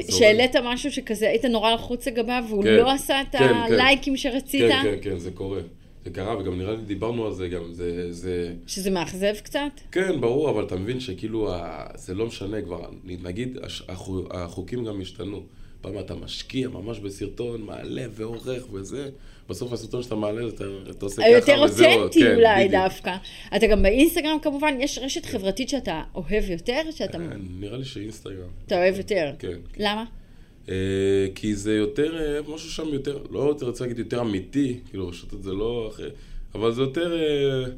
שהעלית 0.10 0.56
משהו 0.64 0.92
שכזה, 0.92 1.30
היית 1.30 1.46
נורא 1.46 1.74
לחוץ 1.74 2.08
לגביו, 2.08 2.44
והוא 2.50 2.64
כן. 2.64 2.70
לא 2.76 2.92
עשה 2.92 3.22
את 3.22 3.28
כן, 3.32 3.38
כן. 3.40 3.54
הלייקים 3.74 4.18
שרצית? 4.18 4.62
כן, 4.62 4.82
כן, 4.84 4.96
כן, 5.02 5.18
זה 5.18 5.32
קורה. 5.32 5.60
זה 6.06 6.12
קרה, 6.12 6.38
וגם 6.38 6.58
נראה 6.58 6.72
לי 6.72 6.82
דיברנו 6.82 7.26
על 7.26 7.34
זה 7.34 7.48
גם, 7.48 7.74
זה... 7.74 8.14
זה... 8.14 8.54
שזה 8.68 8.92
מאכזב 8.92 9.34
קצת? 9.44 9.60
כן, 9.92 10.22
ברור, 10.22 10.50
אבל 10.50 10.64
אתה 10.64 10.76
מבין 10.76 11.00
שכאילו 11.00 11.54
ה... 11.54 11.86
זה 11.96 12.14
לא 12.14 12.26
משנה 12.26 12.62
כבר, 12.62 12.82
נגיד 13.04 13.58
הש- 13.64 13.84
החו- 13.90 14.28
החוקים 14.32 14.86
גם 14.86 15.02
השתנו. 15.02 15.44
פעם 15.86 16.00
אתה 16.00 16.16
משקיע 16.16 16.70
ממש 16.70 17.00
בסרטון, 17.00 17.62
מעלה 17.62 18.06
ועורך 18.12 18.74
וזה, 18.74 19.10
בסוף 19.50 19.74
הסרטון 19.74 20.04
שאתה 20.04 20.16
מעלה, 20.16 20.48
אתה, 20.48 20.64
אתה 20.90 21.06
עושה 21.06 21.22
ככה 21.22 21.26
היותר 21.26 21.62
וזהו. 21.66 21.92
אותנטי 21.92 22.20
כן, 22.20 22.36
אולי 22.36 22.68
בדיוק. 22.68 22.84
דווקא. 22.84 23.16
אתה 23.56 23.68
גם 23.68 23.84
באינסטגרם 23.84 24.38
כמובן, 24.42 24.74
יש 24.80 25.00
רשת 25.02 25.26
חברתית 25.26 25.70
שאתה 25.70 26.04
אוהב 26.16 26.50
יותר? 26.50 26.82
שאתה 26.92 27.18
כן, 27.18 27.40
נראה 27.60 27.78
לי 27.78 27.86
שאינסטגרם. 27.86 28.50
אתה 28.68 28.78
אוהב 28.78 28.98
יותר? 28.98 29.32
כן. 29.40 29.48
כן. 29.48 29.84
למה? 29.84 30.06
אה, 30.70 30.76
כי 31.36 31.56
זה 31.56 31.74
יותר, 31.76 32.18
אה, 32.18 32.54
משהו 32.56 32.70
שם 32.70 32.88
יותר, 32.94 33.24
לא 33.32 33.56
רוצה 33.62 33.84
להגיד 33.84 34.00
יותר 34.00 34.22
אמיתי, 34.22 34.80
כאילו 34.90 35.08
רשתות 35.08 35.44
זה 35.44 35.54
לא 35.54 35.90
אחרי, 35.94 36.10
אבל 36.56 36.72
זה 36.72 36.82
יותר, 36.82 37.14
אה, 37.14 37.72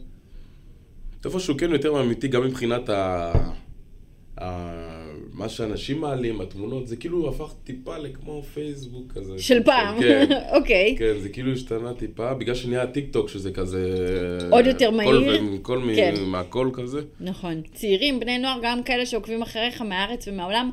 איפשהו 1.25 1.57
כן 1.57 1.71
יותר 1.71 2.01
אמיתי, 2.01 2.27
גם 2.27 2.43
מבחינת 2.43 2.89
ה... 2.89 3.31
ה... 4.41 5.06
מה 5.37 5.49
שאנשים 5.49 6.01
מעלים, 6.01 6.41
התמונות, 6.41 6.87
זה 6.87 6.95
כאילו 6.95 7.29
הפך 7.29 7.53
טיפה 7.63 7.97
לכמו 7.97 8.43
פייסבוק 8.53 9.11
כזה. 9.11 9.39
של 9.39 9.63
פעם, 9.63 9.99
כן, 9.99 10.25
אוקיי. 10.57 10.95
כן, 10.99 11.13
זה 11.19 11.29
כאילו 11.29 11.51
השתנה 11.53 11.93
טיפה, 11.93 12.33
בגלל 12.33 12.55
שנהיה 12.55 12.87
טיק 12.87 13.05
טוק, 13.11 13.29
שזה 13.29 13.51
כזה... 13.51 13.97
עוד 14.51 14.65
יותר 14.65 14.89
קול 15.61 15.77
מהיר. 15.79 15.95
מ- 15.95 15.95
כן. 15.95 16.13
מהקול 16.25 16.71
כזה. 16.73 17.01
נכון. 17.19 17.61
צעירים, 17.73 18.19
בני 18.19 18.37
נוער, 18.37 18.59
גם 18.63 18.83
כאלה 18.83 19.05
שעוקבים 19.05 19.41
אחריך 19.41 19.81
מהארץ 19.81 20.27
ומהעולם, 20.27 20.71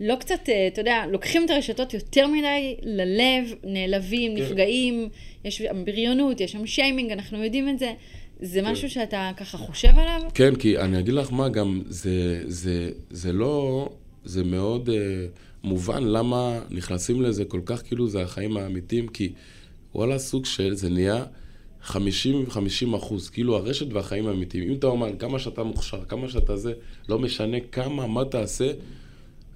לא 0.00 0.14
קצת, 0.14 0.48
אה, 0.48 0.66
אתה 0.66 0.80
יודע, 0.80 1.04
לוקחים 1.12 1.44
את 1.44 1.50
הרשתות 1.50 1.94
יותר 1.94 2.26
מדי 2.26 2.76
ללב, 2.82 3.54
נעלבים, 3.64 4.36
כן. 4.36 4.42
נפגעים, 4.42 5.08
יש 5.44 5.56
שם 5.58 5.84
בריונות, 5.84 6.40
יש 6.40 6.52
שם 6.52 6.66
שיימינג, 6.66 7.12
אנחנו 7.12 7.44
יודעים 7.44 7.68
את 7.68 7.78
זה. 7.78 7.92
זה 8.40 8.60
כן. 8.60 8.66
משהו 8.70 8.90
שאתה 8.90 9.30
ככה 9.36 9.58
חושב 9.58 9.98
עליו? 9.98 10.20
כן, 10.34 10.54
כי 10.54 10.78
אני 10.78 10.98
אגיד 10.98 11.14
לך 11.14 11.32
מה, 11.32 11.48
גם 11.48 11.82
זה, 11.86 12.42
זה, 12.46 12.90
זה 13.10 13.32
לא, 13.32 13.88
זה 14.24 14.44
מאוד 14.44 14.88
uh, 14.88 14.92
מובן 15.64 16.04
למה 16.04 16.60
נכנסים 16.70 17.22
לזה 17.22 17.44
כל 17.44 17.60
כך 17.66 17.82
כאילו 17.82 18.08
זה 18.08 18.22
החיים 18.22 18.56
האמיתיים, 18.56 19.08
כי 19.08 19.32
וואלה, 19.94 20.18
סוג 20.18 20.46
של, 20.46 20.74
זה 20.74 20.90
נהיה 20.90 21.24
50-50 21.86 21.94
אחוז, 22.96 23.30
כאילו 23.30 23.56
הרשת 23.56 23.92
והחיים 23.92 24.26
האמיתיים. 24.26 24.70
אם 24.70 24.74
אתה 24.74 24.86
אומר, 24.86 25.08
כמה 25.18 25.38
שאתה 25.38 25.62
מוכשר, 25.62 26.04
כמה 26.04 26.28
שאתה 26.28 26.56
זה, 26.56 26.72
לא 27.08 27.18
משנה 27.18 27.56
כמה, 27.72 28.06
מה 28.06 28.24
תעשה, 28.24 28.72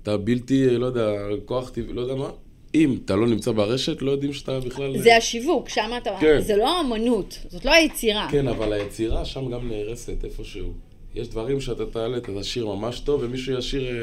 אתה 0.03 0.17
בלתי, 0.17 0.79
לא 0.79 0.87
יודע, 0.87 1.13
כוח 1.45 1.71
טבעי, 1.71 1.93
לא 1.93 2.01
יודע 2.01 2.15
מה. 2.15 2.31
אם 2.75 2.99
אתה 3.05 3.17
לא 3.17 3.27
נמצא 3.27 3.53
ברשת, 3.53 4.03
לא 4.03 4.11
יודעים 4.11 4.33
שאתה 4.33 4.61
בכלל... 4.61 4.99
זה 4.99 5.17
השיווק, 5.17 5.69
שם 5.69 5.91
אתה... 6.03 6.11
כן. 6.21 6.41
זה 6.41 6.57
לא 6.57 6.81
אמנות, 6.81 7.39
זאת 7.49 7.65
לא 7.65 7.73
היצירה. 7.73 8.29
כן, 8.31 8.49
אבל 8.49 8.73
היצירה 8.73 9.25
שם 9.25 9.51
גם 9.51 9.69
נהרסת 9.69 10.25
איפשהו. 10.25 10.73
יש 11.15 11.29
דברים 11.29 11.61
שאתה 11.61 11.87
תעלה, 11.87 12.17
אתה 12.17 12.33
תשאיר 12.41 12.67
ממש 12.67 13.01
טוב, 13.01 13.21
ומישהו 13.25 13.59
ישיר, 13.59 13.83
אה, 13.83 13.95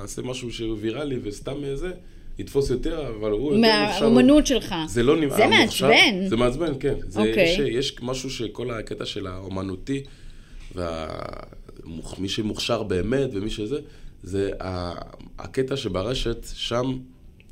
יעשה 0.00 0.22
משהו 0.22 0.52
שהוא 0.52 0.76
ויראלי 0.80 1.16
וסתם 1.22 1.64
אה, 1.64 1.76
זה, 1.76 1.90
יתפוס 2.38 2.70
יותר, 2.70 3.08
אבל 3.20 3.30
הוא 3.30 3.54
יותר 3.54 3.84
מוכשר. 3.86 4.08
מהאמנות 4.08 4.46
שלך. 4.46 4.74
זה 4.88 5.02
לא 5.02 5.16
נמ- 5.16 5.30
זה 5.30 5.44
המוכשר- 5.44 5.88
מעצבן. 5.88 6.28
זה 6.28 6.36
מעצבן, 6.36 6.72
כן. 6.80 6.94
זה, 7.08 7.20
אוקיי. 7.20 7.44
יש, 7.52 7.58
יש 7.58 7.96
משהו 8.02 8.30
שכל 8.30 8.70
הקטע 8.70 9.04
של 9.04 9.26
האומנותי, 9.26 10.02
ומי 10.74 12.28
שמוכשר 12.28 12.82
באמת 12.82 13.28
ומי 13.32 13.50
שזה, 13.50 13.78
זה 14.22 14.50
הקטע 15.38 15.76
שברשת, 15.76 16.46
שם 16.54 16.98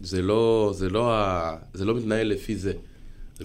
זה 0.00 0.22
לא, 0.22 0.70
זה 0.74 0.88
לא, 0.90 1.12
זה 1.74 1.84
לא 1.84 1.94
מתנהל 1.96 2.26
לפי 2.28 2.56
זה. 2.56 2.72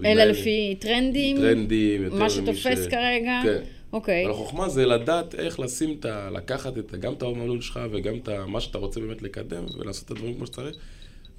אלא 0.06 0.24
לפי 0.24 0.76
טרנדים? 0.80 1.38
טרנדים, 1.38 2.04
יותר 2.04 2.16
מה 2.16 2.30
שתופס 2.30 2.58
ש- 2.84 2.88
כרגע? 2.88 3.40
כן. 3.44 3.62
אוקיי. 3.94 4.24
אבל 4.26 4.32
החוכמה 4.34 4.70
זה 4.70 4.86
לדעת 4.86 5.36
איך 5.36 5.60
לשים 5.60 5.96
את 6.00 6.06
ה... 6.06 6.30
לקחת 6.30 6.78
את, 6.78 6.92
גם 7.00 7.14
את 7.14 7.22
האומנות 7.22 7.62
שלך 7.64 7.80
וגם 7.92 8.16
את 8.24 8.28
ה- 8.28 8.46
מה 8.46 8.62
שאתה 8.62 8.78
רוצה 8.78 9.00
באמת 9.00 9.22
לקדם, 9.22 9.66
ולעשות 9.78 10.06
את 10.06 10.12
הדברים 10.12 10.36
כמו 10.36 10.46
שצריך, 10.48 10.76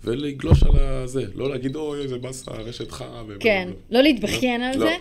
ולגלוש 0.04 0.62
על 0.62 0.70
הזה. 0.76 1.24
לא 1.34 1.50
להגיד, 1.50 1.76
אוי, 1.76 2.02
איזה 2.02 2.18
באסה, 2.18 2.50
הרשת 2.50 2.90
חרא. 2.90 3.22
ובלה 3.22 3.38
כן, 3.40 3.68
בלה." 3.88 3.98
לא 3.98 4.02
להתבכיין 4.02 4.62
על 4.62 4.78
לא. 4.78 4.86
זה. 4.86 4.96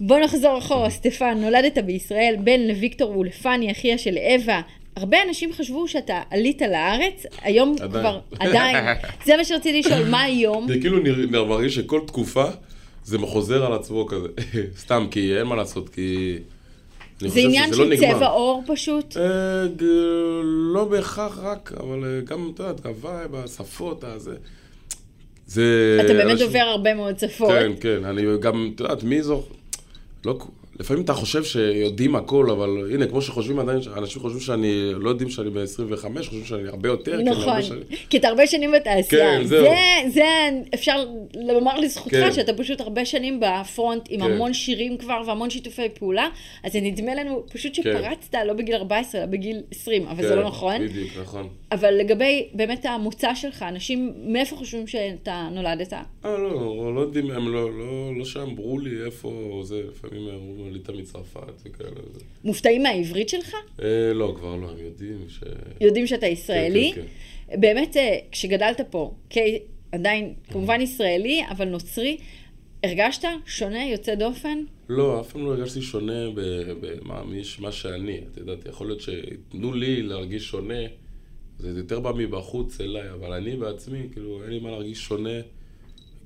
בוא 0.00 0.18
נחזור 0.18 0.58
אחורה, 0.58 0.90
סטפן, 0.90 1.38
נולדת 1.40 1.78
בישראל, 1.78 2.36
בן 2.44 2.60
לוויקטור 2.60 3.18
ולפני, 3.18 3.72
אחיה 3.72 3.98
של 3.98 4.18
אווה. 4.18 4.60
הרבה 5.00 5.16
אנשים 5.28 5.52
חשבו 5.52 5.88
שאתה 5.88 6.22
עלית 6.30 6.62
לארץ, 6.62 7.22
היום 7.42 7.76
עדיין. 7.80 7.90
כבר, 8.04 8.20
עדיין. 8.38 8.96
זה 9.26 9.36
מה 9.36 9.44
שרציתי 9.44 9.78
לשאול, 9.80 10.04
מה 10.10 10.22
היום? 10.22 10.68
זה 10.68 10.80
כאילו 10.80 10.98
נראה- 10.98 11.44
מרגיש 11.44 11.74
שכל 11.74 12.00
תקופה 12.06 12.44
זה 13.04 13.18
חוזר 13.18 13.66
על 13.66 13.72
עצמו 13.72 14.06
כזה. 14.06 14.28
סתם, 14.82 15.06
כי 15.10 15.38
אין 15.38 15.46
מה 15.46 15.56
לעשות, 15.56 15.88
כי... 15.88 16.38
זה 17.20 17.40
עניין 17.40 17.70
לא 17.70 17.76
של 17.76 17.84
נגמר. 17.84 18.14
צבע 18.14 18.26
עור 18.26 18.62
פשוט? 18.66 19.16
אה, 19.16 19.22
לא 20.74 20.84
בהכרח 20.84 21.38
רק, 21.42 21.72
אבל 21.80 22.04
אה, 22.04 22.20
גם, 22.24 22.50
אתה 22.54 22.62
יודעת, 22.62 22.86
ה 22.86 22.94
vibe, 22.94 23.34
השפות, 23.34 24.04
הזה. 24.04 24.34
זה... 25.46 25.98
אתה 26.04 26.12
באמת 26.12 26.30
אנשים- 26.32 26.46
דובר 26.46 26.58
הרבה 26.58 26.94
מאוד 26.94 27.18
שפות. 27.18 27.48
כן, 27.50 27.72
כן, 27.80 28.04
אני 28.04 28.22
גם, 28.40 28.70
את 28.74 28.80
יודעת, 28.80 29.02
מי 29.02 29.22
זו... 29.22 29.42
לא, 30.24 30.38
לפעמים 30.80 31.04
אתה 31.04 31.12
חושב 31.12 31.44
שיודעים 31.44 32.16
הכל, 32.16 32.50
אבל 32.50 32.90
הנה, 32.94 33.06
כמו 33.06 33.22
שחושבים 33.22 33.58
עדיין, 33.58 33.78
אנשים 33.96 34.22
חושבים 34.22 34.40
שאני, 34.40 34.92
לא 34.94 35.08
יודעים 35.08 35.30
שאני 35.30 35.50
ב-25, 35.50 36.18
חושבים 36.18 36.44
שאני 36.44 36.68
הרבה 36.68 36.88
יותר, 36.88 37.14
אני 37.14 37.30
נכון, 37.30 37.60
כי 38.10 38.16
אתה 38.16 38.28
הרבה 38.28 38.46
שנים 38.46 38.72
בתעשייה. 38.72 39.38
כן, 39.38 39.44
זהו. 39.44 39.64
זה, 39.64 39.74
זה, 40.08 40.24
אפשר 40.74 41.04
לומר 41.34 41.80
לזכותך 41.80 42.14
כן. 42.14 42.32
שאתה 42.32 42.52
פשוט 42.52 42.80
הרבה 42.80 43.04
שנים 43.04 43.40
בפרונט 43.40 44.02
עם 44.08 44.20
כן. 44.20 44.32
המון 44.32 44.54
שירים 44.54 44.96
כבר 44.96 45.22
והמון 45.26 45.50
שיתופי 45.50 45.88
פעולה, 45.98 46.28
אז 46.64 46.72
זה 46.72 46.80
נדמה 46.80 47.14
לנו 47.14 47.44
פשוט 47.52 47.74
שפרצת 47.74 48.34
לא 48.46 48.52
בגיל 48.52 48.74
14, 48.74 49.20
אלא 49.20 49.30
בגיל 49.30 49.62
20, 49.70 50.06
אבל 50.06 50.22
זה 50.22 50.28
כן, 50.28 50.36
לא 50.36 50.44
נכון. 50.44 50.84
בדיוק, 50.86 51.10
נכון. 51.22 51.48
אבל 51.72 51.94
לגבי 51.94 52.48
באמת 52.54 52.86
המוצא 52.86 53.34
שלך, 53.34 53.62
אנשים, 53.62 54.12
מאיפה 54.16 54.56
חושבים 54.56 54.86
שאתה 54.86 55.48
נולדת? 55.52 55.92
אה, 55.92 56.02
לא, 56.24 56.94
לא 56.94 57.00
יודעים, 57.00 57.30
הם 57.30 57.48
לא, 57.48 57.78
לא, 57.78 58.16
לא 58.18 58.24
שם, 58.24 58.40
אמרו 58.40 58.78
לי 58.78 59.04
איפה 59.04 59.60
זה, 59.64 59.82
לפעמים 59.88 60.28
אמרו 60.28 60.64
לי, 60.64 60.68
עלית 60.68 60.90
מצרפת 60.90 61.62
וכאלה. 61.64 61.90
זה. 62.12 62.20
מופתעים 62.44 62.82
מהעברית 62.82 63.28
שלך? 63.28 63.54
אה, 63.82 64.12
לא, 64.14 64.34
כבר 64.36 64.56
לא, 64.56 64.70
הם 64.70 64.84
יודעים 64.84 65.18
ש... 65.28 65.40
יודעים 65.80 66.06
שאתה 66.06 66.26
ישראלי. 66.26 66.92
כן, 66.94 67.02
באמת, 67.60 67.96
אה, 67.96 68.18
כשגדלת 68.32 68.80
פה, 68.90 69.14
כי 69.30 69.58
עדיין 69.92 70.34
כמובן 70.50 70.80
ישראלי, 70.80 71.42
אבל 71.50 71.64
נוצרי, 71.64 72.16
הרגשת 72.84 73.24
שונה, 73.46 73.86
יוצא 73.86 74.14
דופן? 74.14 74.58
לא, 74.88 75.20
אף 75.20 75.32
פעם 75.32 75.44
לא 75.44 75.50
הרגשתי 75.50 75.82
שונה 75.82 76.30
במה 76.80 77.22
מה 77.58 77.72
שאני. 77.72 78.18
את 78.32 78.36
יודעת, 78.36 78.66
יכול 78.66 78.86
להיות 78.86 79.00
שייתנו 79.00 79.72
לי 79.72 80.02
להרגיש 80.02 80.44
שונה, 80.44 80.82
זה 81.58 81.78
יותר 81.78 82.00
בא 82.00 82.12
מבחוץ 82.16 82.80
אליי, 82.80 83.10
אבל 83.12 83.32
אני 83.32 83.56
בעצמי, 83.56 84.08
כאילו, 84.12 84.42
אין 84.42 84.50
לי 84.50 84.60
מה 84.60 84.70
להרגיש 84.70 84.98
שונה. 85.04 85.30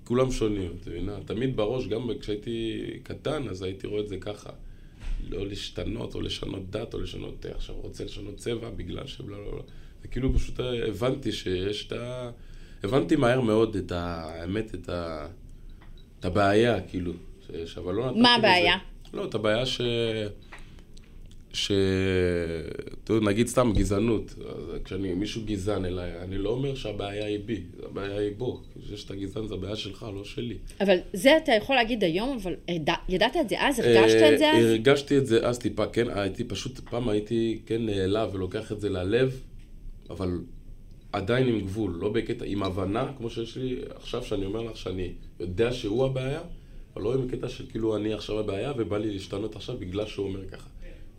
כולם 0.04 0.30
שונים, 0.30 0.72
את 0.80 0.86
מבינה? 0.88 1.16
תמיד 1.24 1.56
בראש, 1.56 1.86
גם 1.86 2.10
כשהייתי 2.20 2.80
קטן, 3.02 3.48
אז 3.48 3.62
הייתי 3.62 3.86
רואה 3.86 4.00
את 4.00 4.08
זה 4.08 4.16
ככה. 4.16 4.50
לא 5.28 5.46
להשתנות, 5.46 6.14
או 6.14 6.20
לשנות 6.20 6.70
דת, 6.70 6.94
או 6.94 7.00
לשנות, 7.00 7.46
אה, 7.46 7.50
עכשיו 7.54 7.74
רוצה 7.76 8.04
לשנות 8.04 8.36
צבע 8.36 8.70
בגלל 8.70 9.06
שבלה 9.06 9.36
לא 9.38 9.52
לא. 9.52 9.62
זה 10.02 10.08
כאילו 10.08 10.34
פשוט 10.34 10.60
אה, 10.60 10.88
הבנתי 10.88 11.32
שיש 11.32 11.86
את 11.86 11.92
ה... 11.92 12.30
הבנתי 12.82 13.16
מהר 13.16 13.40
מאוד 13.40 13.76
את 13.76 13.92
האמת, 13.94 14.74
את 14.74 14.88
ה... 14.88 15.28
את 16.20 16.24
הבעיה, 16.24 16.80
כאילו. 16.80 17.12
ש... 17.66 17.78
אבל 17.78 17.94
לא 17.94 18.06
נתתי 18.06 18.20
מה 18.20 18.38
לזה- 18.38 18.46
הבעיה? 18.48 18.76
לא, 19.14 19.24
את 19.24 19.34
הבעיה 19.34 19.66
ש... 19.66 19.80
ש... 21.52 21.72
אתה 23.04 23.12
יודע, 23.12 23.26
נגיד 23.26 23.46
סתם 23.46 23.72
גזענות. 23.74 24.34
כשאני, 24.84 25.14
מישהו 25.14 25.42
גזען 25.44 25.84
אליי, 25.84 26.22
אני 26.22 26.38
לא 26.38 26.50
אומר 26.50 26.74
שהבעיה 26.74 27.26
היא 27.26 27.38
בי, 27.44 27.62
הבעיה 27.82 28.18
היא 28.18 28.32
בו. 28.36 28.62
זה 28.88 28.96
שאתה 28.96 29.14
גזען 29.14 29.46
זה 29.46 29.54
הבעיה 29.54 29.76
שלך, 29.76 30.06
לא 30.14 30.24
שלי. 30.24 30.56
אבל 30.80 30.96
זה 31.12 31.36
אתה 31.36 31.52
יכול 31.52 31.76
להגיד 31.76 32.04
היום, 32.04 32.38
אבל 32.42 32.54
ידע, 32.68 32.94
ידעת 33.08 33.36
את 33.40 33.48
זה 33.48 33.56
אז? 33.58 33.78
הרגשת 33.78 34.32
את 34.32 34.38
זה 34.38 34.44
אה, 34.44 34.58
אז? 34.58 34.64
הרגשתי 34.64 35.18
את 35.18 35.26
זה 35.26 35.48
אז 35.48 35.58
טיפה, 35.58 35.86
כן, 35.86 36.06
הייתי 36.10 36.44
פשוט, 36.44 36.80
פעם 36.80 37.08
הייתי 37.08 37.58
כן 37.66 37.86
נעלב 37.86 38.34
ולוקח 38.34 38.72
את 38.72 38.80
זה 38.80 38.88
ללב, 38.88 39.40
אבל 40.10 40.38
עדיין 41.12 41.48
עם 41.48 41.60
גבול, 41.60 41.90
לא 42.00 42.08
בקטע, 42.08 42.44
עם 42.48 42.62
הבנה, 42.62 43.12
כמו 43.18 43.30
שיש 43.30 43.56
לי 43.56 43.76
עכשיו, 43.94 44.24
שאני 44.24 44.44
אומר 44.44 44.62
לך 44.62 44.76
שאני 44.76 45.12
יודע 45.40 45.72
שהוא 45.72 46.04
הבעיה, 46.04 46.40
אבל 46.94 47.02
לא 47.02 47.14
עם 47.14 47.28
קטע 47.28 47.48
של 47.48 47.66
כאילו 47.70 47.96
אני 47.96 48.14
עכשיו 48.14 48.38
הבעיה 48.38 48.72
ובא 48.76 48.98
לי 48.98 49.10
להשתנות 49.10 49.56
עכשיו 49.56 49.76
בגלל 49.78 50.06
שהוא 50.06 50.26
אומר 50.26 50.48
ככה. 50.48 50.71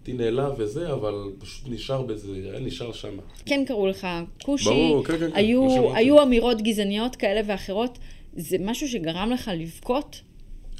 הייתי 0.08 0.24
נעלב 0.24 0.54
וזה, 0.58 0.94
אבל 0.94 1.14
פשוט 1.40 1.68
נשאר 1.70 2.02
בזה, 2.02 2.32
היה 2.34 2.60
נשאר 2.60 2.92
שם. 2.92 3.18
כן 3.46 3.64
קראו 3.68 3.88
לך 3.88 4.08
כושי, 4.44 4.66
ברור, 4.66 5.06
כן, 5.06 5.14
כן, 5.18 5.32
כן, 5.32 5.36
היו, 5.36 5.70
שאמרתי. 5.70 5.98
היו 5.98 6.24
אמירות 6.24 6.62
גזעניות 6.62 7.16
כאלה 7.16 7.42
ואחרות, 7.48 8.00
זה 8.36 8.58
משהו 8.60 8.88
שגרם 8.88 9.32
לך 9.32 9.52
לבכות? 9.58 10.22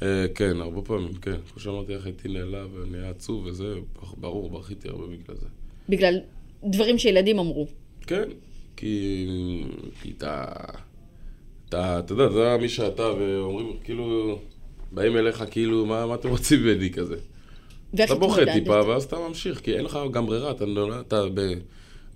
אה, 0.02 0.26
כן, 0.34 0.60
הרבה 0.60 0.82
פעמים, 0.82 1.14
כן. 1.14 1.36
כמו 1.52 1.62
שאמרתי 1.62 1.94
לך, 1.94 2.04
הייתי 2.06 2.28
נעלב 2.28 2.74
ונהיה 2.74 3.10
עצוב 3.10 3.46
וזה, 3.46 3.74
ברור, 4.16 4.50
בכיתי 4.50 4.88
הרבה 4.88 5.06
בגלל 5.06 5.36
זה. 5.36 5.46
בגלל 5.88 6.20
דברים 6.64 6.98
שילדים 6.98 7.38
אמרו. 7.38 7.66
כן, 8.06 8.28
כי, 8.76 9.26
כי 10.02 10.12
אתה, 10.18 10.44
אתה, 11.68 11.98
אתה 11.98 12.12
יודע, 12.12 12.28
זה 12.28 12.56
מי 12.60 12.68
שאתה, 12.68 13.02
ואומרים, 13.18 13.72
כאילו, 13.84 14.38
באים 14.92 15.16
אליך, 15.16 15.44
כאילו, 15.50 15.86
מה, 15.86 16.06
מה 16.06 16.14
אתם 16.14 16.28
רוצים 16.28 16.60
ממני 16.60 16.90
כזה? 16.90 17.16
אתה 18.04 18.14
בוכה? 18.14 18.42
טיפה, 18.52 18.80
ואז 18.88 19.04
אתה 19.04 19.16
ממשיך, 19.28 19.60
כי 19.60 19.76
אין 19.76 19.84
לך 19.84 19.98
גם 20.10 20.26
ברירה, 20.26 20.50
אתה 20.50 20.66
נולד, 20.66 20.94
אתה 21.08 21.22
ב, 21.34 21.40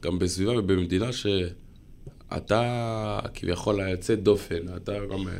גם 0.03 0.19
בסביבה 0.19 0.59
ובמדינה 0.59 1.11
שאתה 1.13 2.61
כביכול 3.35 3.81
היוצא 3.81 4.15
דופן, 4.15 4.77
אתה 4.77 4.93
גם, 5.13 5.29
אה, 5.29 5.33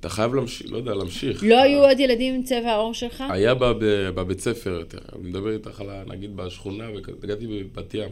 אתה 0.00 0.08
חייב 0.08 0.34
להמשיך, 0.34 0.72
לא 0.72 0.76
יודע, 0.76 0.94
להמשיך. 0.94 1.44
לא 1.44 1.62
היו 1.62 1.84
עוד 1.84 2.00
ילדים 2.00 2.34
עם 2.34 2.42
צבע 2.42 2.70
העור 2.72 2.94
שלך? 2.94 3.24
היה 3.30 3.54
בב- 3.54 4.08
בבית 4.14 4.40
ספר 4.40 4.70
יותר, 4.70 4.98
אני 5.18 5.28
מדבר 5.28 5.52
איתך 5.52 5.80
על, 5.80 5.88
נגיד, 6.06 6.36
בשכונה, 6.36 6.84
הגעתי 7.22 7.46
בבת 7.46 7.94
ים, 7.94 8.08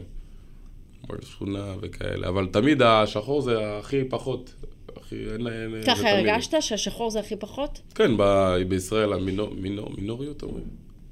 בשכונה 1.09 1.75
וכאלה, 1.81 2.27
אבל 2.27 2.47
תמיד 2.51 2.81
השחור 2.81 3.41
זה 3.41 3.77
הכי 3.77 4.03
פחות. 4.09 4.53
הכי, 4.97 5.15
אין, 5.15 5.47
אין, 5.47 5.83
ככה. 5.87 6.09
הרגשת 6.11 6.61
שהשחור 6.61 7.09
זה 7.09 7.19
הכי 7.19 7.35
פחות? 7.35 7.81
כן, 7.95 8.11
ב, 8.17 8.23
בישראל 8.67 9.13
המינור, 9.13 9.49
מינור, 9.61 9.91
מינוריות 9.97 10.43
אומרים, 10.43 10.65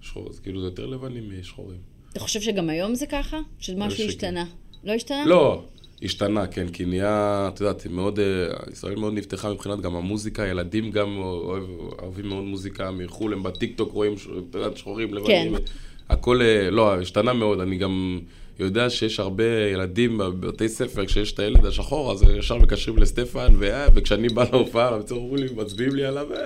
שחור, 0.04 0.30
אז 0.30 0.40
כאילו 0.40 0.62
זה 0.62 0.68
יותר 0.68 0.86
לבנים 0.86 1.40
משחורים. 1.40 1.78
אתה 2.12 2.20
חושב 2.20 2.42
שגם 2.42 2.70
היום 2.70 2.96
זה 2.96 3.06
ככה? 3.06 3.40
שמשהו 3.60 3.98
שכן. 3.98 4.08
השתנה? 4.08 4.46
לא 4.84 4.92
השתנה? 4.92 5.26
לא, 5.26 5.64
השתנה, 6.04 6.48
כן, 6.48 6.68
כי 6.68 6.86
נהיה, 6.86 7.50
את 7.54 7.62
יודעת, 7.62 7.88
מאוד, 7.88 8.20
אה, 8.20 8.26
ישראל 8.72 8.96
מאוד 8.96 9.14
נפתחה 9.14 9.54
מבחינת 9.54 9.82
גם 9.82 9.96
המוזיקה, 9.96 10.48
ילדים 10.48 10.92
גם 10.92 11.18
אוהב, 11.18 11.64
אוהבים 12.00 12.28
מאוד 12.28 12.44
מוזיקה 12.44 12.92
מחו"ל, 12.92 13.34
הם 13.34 13.44
בטיקטוק 13.44 13.92
רואים, 13.92 14.14
את 14.50 14.56
יודעת, 14.56 14.78
שחורים, 14.78 15.14
לבנים, 15.14 15.58
כן. 15.58 15.64
הכל, 16.10 16.42
אה, 16.42 16.70
לא, 16.70 16.96
השתנה 16.96 17.34
מאוד, 17.34 17.60
אני 17.60 17.78
גם 17.78 18.20
יודע 18.60 18.90
שיש 18.90 19.20
הרבה 19.20 19.44
ילדים 19.74 20.18
בבתי 20.18 20.70
ספר, 20.70 21.06
כשיש 21.06 21.32
את 21.32 21.40
הילד 21.40 21.66
השחור, 21.66 22.12
אז 22.12 22.24
ישר 22.38 22.58
מקשרים 22.58 22.98
לסטפן, 22.98 23.54
ו- 23.60 23.86
וכשאני 23.94 24.30
בא 24.30 24.46
להופעה, 24.52 24.98
בקיצור, 24.98 25.18
אומרים 25.18 25.44
לי, 25.44 25.54
מצביעים 25.56 25.96
לי 25.96 26.06
עליו, 26.06 26.34
אה, 26.34 26.38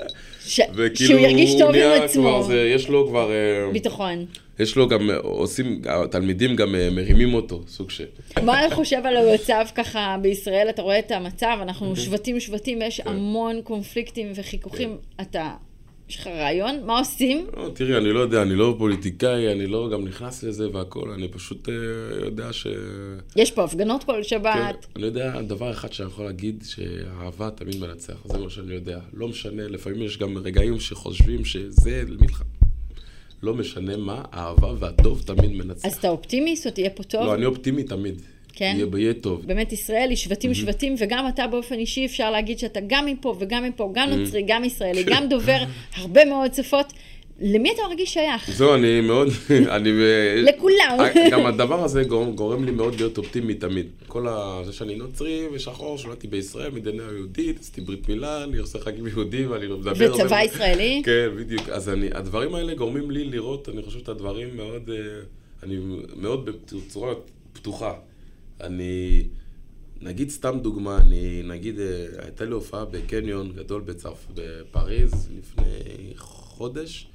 ש... 0.45 0.59
וכאילו, 0.73 1.09
שהוא 1.09 1.19
ירגיש 1.19 1.55
טוב 1.59 1.75
עם 1.75 2.01
עצמו. 2.03 2.21
כבר, 2.21 2.41
זה, 2.41 2.71
יש 2.75 2.89
לו 2.89 3.07
כבר, 3.07 3.31
אה, 3.31 3.71
ביטחון. 3.73 4.25
יש 4.59 4.75
לו 4.75 4.87
גם, 4.87 5.09
אה, 5.09 5.17
עושים, 5.17 5.81
התלמידים 5.85 6.55
גם 6.55 6.75
אה, 6.75 6.89
מרימים 6.91 7.33
אותו, 7.33 7.61
סוג 7.67 7.89
של... 7.89 8.05
מה 8.43 8.65
אתה 8.65 8.75
חושב 8.75 9.01
על 9.05 9.17
המצב 9.17 9.65
ככה 9.75 10.17
בישראל? 10.21 10.67
אתה 10.69 10.81
רואה 10.81 10.99
את 10.99 11.11
המצב, 11.11 11.57
אנחנו. 11.61 11.95
שבטים 11.95 12.39
שבטים, 12.39 12.81
יש 12.81 13.01
כן. 13.01 13.09
המון 13.09 13.61
קונפליקטים 13.63 14.31
וחיכוכים. 14.35 14.97
אתה 15.21 15.51
יש 16.09 16.19
לך 16.19 16.27
רעיון? 16.27 16.83
מה 16.85 16.99
עושים? 16.99 17.47
לא, 17.57 17.69
תראי, 17.75 17.97
אני 17.97 18.09
לא 18.13 18.19
יודע, 18.19 18.41
אני 18.41 18.55
לא 18.55 18.75
פוליטיקאי, 18.77 19.51
אני 19.51 19.67
לא 19.67 19.89
גם 19.93 20.07
נכנס 20.07 20.43
לזה 20.43 20.69
והכל, 20.69 21.09
אני 21.11 21.27
פשוט 21.27 21.69
אה, 21.69 21.73
יודע 22.25 22.53
ש... 22.53 22.67
יש 23.35 23.51
פה 23.51 23.63
הפגנות 23.63 24.03
כל 24.03 24.13
כן, 24.13 24.23
שבת. 24.23 24.85
אני 24.95 25.05
יודע 25.05 25.41
דבר 25.41 25.71
אחד 25.71 25.93
שאני 25.93 26.09
יכול 26.09 26.25
להגיד, 26.25 26.63
שאהבה 26.67 27.49
תמיד 27.51 27.79
מנצח, 27.79 28.15
זה 28.25 28.37
מה 28.37 28.49
שאני 28.49 28.73
יודע. 28.73 28.99
לא 29.13 29.27
משנה, 29.27 29.67
לפעמים 29.67 30.01
יש 30.01 30.17
גם 30.17 30.37
רגעים 30.37 30.79
שחושבים 30.79 31.45
שזה 31.45 32.03
מלחמה. 32.19 32.47
לא 33.43 33.53
משנה 33.53 33.97
מה, 33.97 34.23
האהבה 34.31 34.73
והטוב 34.79 35.21
תמיד 35.25 35.51
מנצח. 35.51 35.85
אז 35.85 35.93
אתה 35.93 36.09
אופטימיסט 36.09 36.67
או 36.67 36.71
תהיה 36.71 36.89
פה 36.89 37.03
טוב? 37.03 37.23
לא, 37.23 37.35
אני 37.35 37.45
אופטימי 37.45 37.83
תמיד. 37.83 38.21
כן? 38.57 38.73
יהיה, 38.77 38.87
יהיה 38.97 39.13
טוב. 39.13 39.41
באמת 39.45 39.73
ישראל 39.73 40.09
היא 40.09 40.17
שבטים 40.17 40.53
שבטים, 40.53 40.95
וגם 40.99 41.27
אתה 41.27 41.47
באופן 41.47 41.75
אישי 41.75 42.05
אפשר 42.05 42.31
להגיד 42.31 42.59
שאתה 42.59 42.79
גם 42.87 43.05
מפה 43.05 43.35
וגם 43.39 43.63
מפה, 43.63 43.91
גם 43.93 44.09
נוצרי, 44.09 44.43
גם 44.47 44.63
ישראלי, 44.63 45.03
גם 45.03 45.29
דובר 45.29 45.57
הרבה 45.95 46.25
מאוד 46.25 46.53
שפות. 46.53 46.93
למי 47.39 47.71
אתה 47.71 47.81
מרגיש 47.89 48.13
שייך? 48.13 48.51
זהו, 48.51 48.73
אני 48.73 49.01
מאוד, 49.01 49.27
אני... 49.75 49.89
לכולם. 50.43 50.97
גם 51.31 51.45
הדבר 51.45 51.83
הזה 51.83 52.03
גורם, 52.03 52.31
גורם 52.31 52.63
לי 52.63 52.71
מאוד 52.71 52.95
להיות 52.95 53.17
אופטימי 53.17 53.53
תמיד. 53.53 53.87
כל 54.07 54.27
ה... 54.27 54.61
זה 54.65 54.73
שאני 54.73 54.95
נוצרי 54.95 55.47
ושחור, 55.53 55.97
שנולדתי 55.97 56.27
בישראל, 56.27 56.71
מדינה 56.71 57.03
יהודית, 57.03 57.59
עשיתי 57.59 57.81
ברית 57.81 58.09
מילה, 58.09 58.43
אני 58.43 58.57
עושה 58.57 58.79
חגים 58.79 59.07
יהודים, 59.07 59.51
ואני 59.51 59.67
לא 59.67 59.77
מדבר... 59.77 60.13
וצבא 60.13 60.41
ישראלי? 60.41 61.01
כן, 61.05 61.27
בדיוק. 61.37 61.69
אז 61.69 61.89
אני, 61.89 62.09
הדברים 62.13 62.55
האלה 62.55 62.73
גורמים 62.73 63.11
לי 63.11 63.23
לראות, 63.23 63.69
אני 63.69 63.81
חושב, 63.81 63.99
את 63.99 64.09
הדברים 64.09 64.57
מאוד, 64.57 64.89
אה, 64.89 64.95
אני 65.63 65.77
מאוד 66.15 66.49
בצורה 66.85 67.13
פתוחה. 67.53 67.93
אני, 68.61 69.23
נגיד 70.01 70.29
סתם 70.29 70.59
דוגמה, 70.61 70.97
אני, 70.97 71.43
נגיד, 71.43 71.79
אה, 71.79 72.05
הייתה 72.17 72.45
לי 72.45 72.51
הופעה 72.51 72.85
בקניון 72.85 73.51
גדול 73.55 73.81
בצרפ, 73.81 74.27
בפריז 74.33 75.29
לפני 75.37 76.13
חודש. 76.15 77.07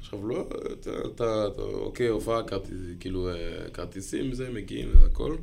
עכשיו, 0.00 0.28
לא, 0.28 0.46
אתה, 0.72 0.90
אתה, 1.14 1.46
אתה 1.54 1.62
אוקיי, 1.62 2.08
הופעה, 2.08 2.42
כרטיס, 2.42 2.78
כאילו, 3.00 3.28
אה, 3.28 3.34
כרטיסים, 3.72 4.32
זה, 4.32 4.50
מגיעים 4.50 4.88
והכל. 5.00 5.36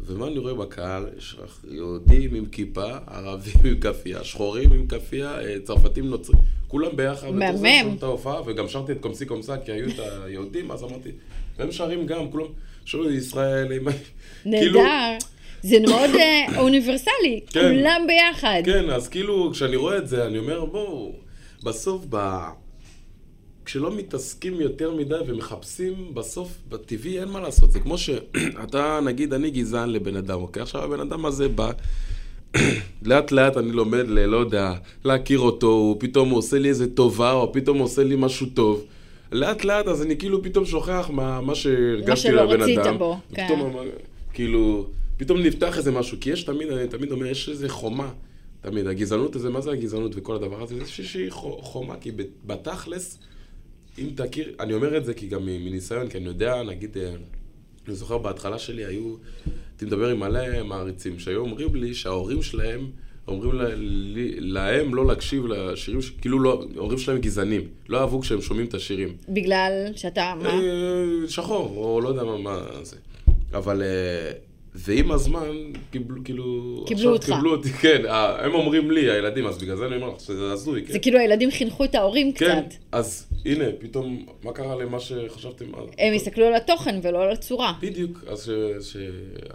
ומה 0.00 0.26
אני 0.26 0.38
רואה 0.38 0.54
בקהל? 0.54 1.08
יש 1.16 1.36
יהודים 1.70 2.34
עם 2.34 2.46
כיפה, 2.46 2.96
ערבים 3.06 3.54
עם 3.64 3.80
כאפיה, 3.80 4.24
שחורים 4.24 4.72
עם 4.72 4.86
כאפיה, 4.86 5.40
אה, 5.40 5.56
צרפתים 5.64 6.06
נוצרים, 6.06 6.38
כולם 6.68 6.96
ביחד. 6.96 7.30
מהמם. 7.30 7.94
את 7.98 8.02
ההופעה, 8.02 8.42
וגם 8.46 8.68
שרתי 8.68 8.92
את 8.92 9.00
קומסי 9.00 9.26
קומסה, 9.26 9.58
כי 9.58 9.72
היו 9.72 9.88
את 9.88 9.98
היהודים, 10.24 10.70
אז 10.70 10.84
אמרתי, 10.84 11.10
והם 11.58 11.72
שרים 11.72 12.06
גם, 12.06 12.30
כולם, 12.30 12.46
שרו 12.84 13.10
ישראל, 13.10 13.72
עם... 13.72 13.84
כאילו, 14.42 14.82
נהדר. 14.82 15.18
זה 15.62 15.76
מאוד 15.80 16.10
אה, 16.10 16.58
אוניברסלי, 16.58 17.40
כן. 17.52 17.60
כולם 17.60 18.06
ביחד. 18.06 18.62
כן, 18.64 18.90
אז 18.90 19.08
כאילו, 19.08 19.50
כשאני 19.52 19.76
רואה 19.76 19.96
את 19.96 20.08
זה, 20.08 20.26
אני 20.26 20.38
אומר, 20.38 20.64
בואו, 20.64 21.12
בסוף, 21.64 22.04
ב... 22.08 22.38
כשלא 23.64 23.96
מתעסקים 23.96 24.60
יותר 24.60 24.94
מדי 24.94 25.14
ומחפשים, 25.26 26.14
בסוף, 26.14 26.48
בטבעי 26.68 27.20
אין 27.20 27.28
מה 27.28 27.40
לעשות. 27.40 27.72
זה 27.72 27.80
כמו 27.80 27.98
שאתה, 27.98 29.00
נגיד, 29.06 29.32
אני 29.32 29.50
גזען 29.50 29.90
לבן 29.90 30.16
אדם, 30.16 30.40
אוקיי? 30.40 30.62
עכשיו 30.62 30.82
הבן 30.82 31.00
אדם 31.00 31.26
הזה 31.26 31.48
בא, 31.48 31.70
לאט 33.02 33.32
לאט 33.32 33.56
אני 33.56 33.72
לומד, 33.72 34.04
ל, 34.08 34.26
לא 34.26 34.36
יודע, 34.36 34.74
להכיר 35.04 35.38
אותו, 35.38 35.66
הוא 35.66 35.96
פתאום 36.00 36.30
עושה 36.30 36.58
לי 36.58 36.68
איזה 36.68 36.94
טובה, 36.94 37.32
או 37.32 37.52
פתאום 37.52 37.78
עושה 37.78 38.04
לי 38.04 38.16
משהו 38.18 38.46
טוב. 38.54 38.84
לאט 39.32 39.64
לאט, 39.64 39.86
אז 39.86 40.02
אני 40.02 40.16
כאילו 40.16 40.42
פתאום 40.42 40.64
שוכח 40.66 41.10
מה, 41.12 41.40
מה 41.40 41.54
שהרגשתי 41.54 42.28
שלא 42.28 42.44
לבן 42.44 42.62
רצית 42.62 42.78
אדם. 42.78 42.98
בו, 42.98 43.18
כן. 43.34 43.46
ופתאום, 43.50 43.76
כאילו, 44.32 44.86
פתאום 45.16 45.40
נפתח 45.40 45.78
איזה 45.78 45.90
משהו, 45.90 46.18
כי 46.20 46.30
יש 46.30 46.42
תמיד, 46.44 46.68
אני 46.70 46.88
תמיד 46.88 47.12
אומר, 47.12 47.26
יש 47.26 47.48
איזה 47.48 47.68
חומה. 47.68 48.12
תמיד, 48.60 48.86
הגזענות 48.86 49.36
הזה, 49.36 49.50
מה 49.50 49.60
זה 49.60 49.70
הגזענות 49.70 50.12
וכל 50.14 50.36
הדבר 50.36 50.62
הזה? 50.62 50.74
זה 50.74 50.80
איזושהי 50.80 51.30
חו- 51.30 51.58
חומה, 51.62 51.96
כי 51.96 52.10
בתכלס, 52.46 53.18
אם 53.98 54.08
תכיר, 54.14 54.54
אני 54.60 54.74
אומר 54.74 54.96
את 54.96 55.04
זה 55.04 55.14
כי 55.14 55.26
גם 55.26 55.46
מניסיון, 55.46 56.08
כי 56.08 56.18
אני 56.18 56.26
יודע, 56.26 56.62
נגיד, 56.62 56.96
אה, 56.98 57.12
אני 57.86 57.94
זוכר 57.94 58.18
בהתחלה 58.18 58.58
שלי 58.58 58.84
היו, 58.84 59.14
הייתי 59.70 59.84
מדבר 59.84 60.08
עם 60.08 60.20
מלא 60.20 60.62
מעריצים, 60.64 61.18
שהיו 61.18 61.40
אומרים 61.40 61.74
לי 61.74 61.94
שההורים 61.94 62.42
שלהם, 62.42 62.90
אומרים 63.28 63.52
לה, 63.52 63.74
לי, 63.74 64.40
להם 64.40 64.94
לא 64.94 65.06
להקשיב 65.06 65.46
לשירים, 65.46 66.00
כאילו 66.20 66.40
לא, 66.40 66.64
ההורים 66.76 66.98
שלהם 66.98 67.18
גזענים, 67.18 67.68
לא 67.88 68.00
אהבו 68.00 68.20
כשהם 68.20 68.40
שומעים 68.40 68.66
את 68.66 68.74
השירים. 68.74 69.16
בגלל 69.28 69.72
שאתה, 69.96 70.34
מה? 70.42 70.48
אה, 70.48 71.28
שחור, 71.28 71.76
או 71.76 72.00
לא 72.00 72.08
יודע 72.08 72.24
מה, 72.24 72.38
מה 72.38 72.60
זה. 72.82 72.96
אבל, 73.54 73.82
אה, 73.82 74.32
ועם 74.74 75.12
הזמן, 75.12 75.48
קיבלו, 75.90 76.24
כאילו... 76.24 76.84
קיבלו 76.86 77.12
אותך. 77.12 77.26
קיבלו 77.26 77.52
אותי, 77.52 77.68
כן, 77.68 78.06
אה, 78.06 78.44
הם 78.44 78.54
אומרים 78.54 78.90
לי, 78.90 79.10
הילדים, 79.10 79.46
אז 79.46 79.58
בגלל 79.58 79.76
זה 79.76 79.86
אני 79.86 79.96
אומר 79.96 80.08
לך 80.08 80.20
שזה 80.20 80.52
הזוי, 80.52 80.84
כן? 80.86 80.92
זה 80.92 80.98
כאילו 80.98 81.18
הילדים 81.18 81.50
חינכו 81.50 81.84
את 81.84 81.94
ההורים 81.94 82.32
כן, 82.32 82.60
קצת. 82.60 82.76
אז 82.92 83.26
הנה, 83.44 83.64
פתאום, 83.78 84.26
מה 84.42 84.52
קרה 84.52 84.76
למה 84.76 85.00
שחשבתם 85.00 85.74
אז? 85.74 85.88
הם 85.98 86.14
הסתכלו 86.14 86.44
על 86.46 86.54
התוכן 86.54 87.00
ולא 87.02 87.22
על 87.22 87.30
הצורה. 87.30 87.72
בדיוק, 87.80 88.24
אז, 88.28 88.44
ש, 88.44 88.48
ש, 88.92 88.96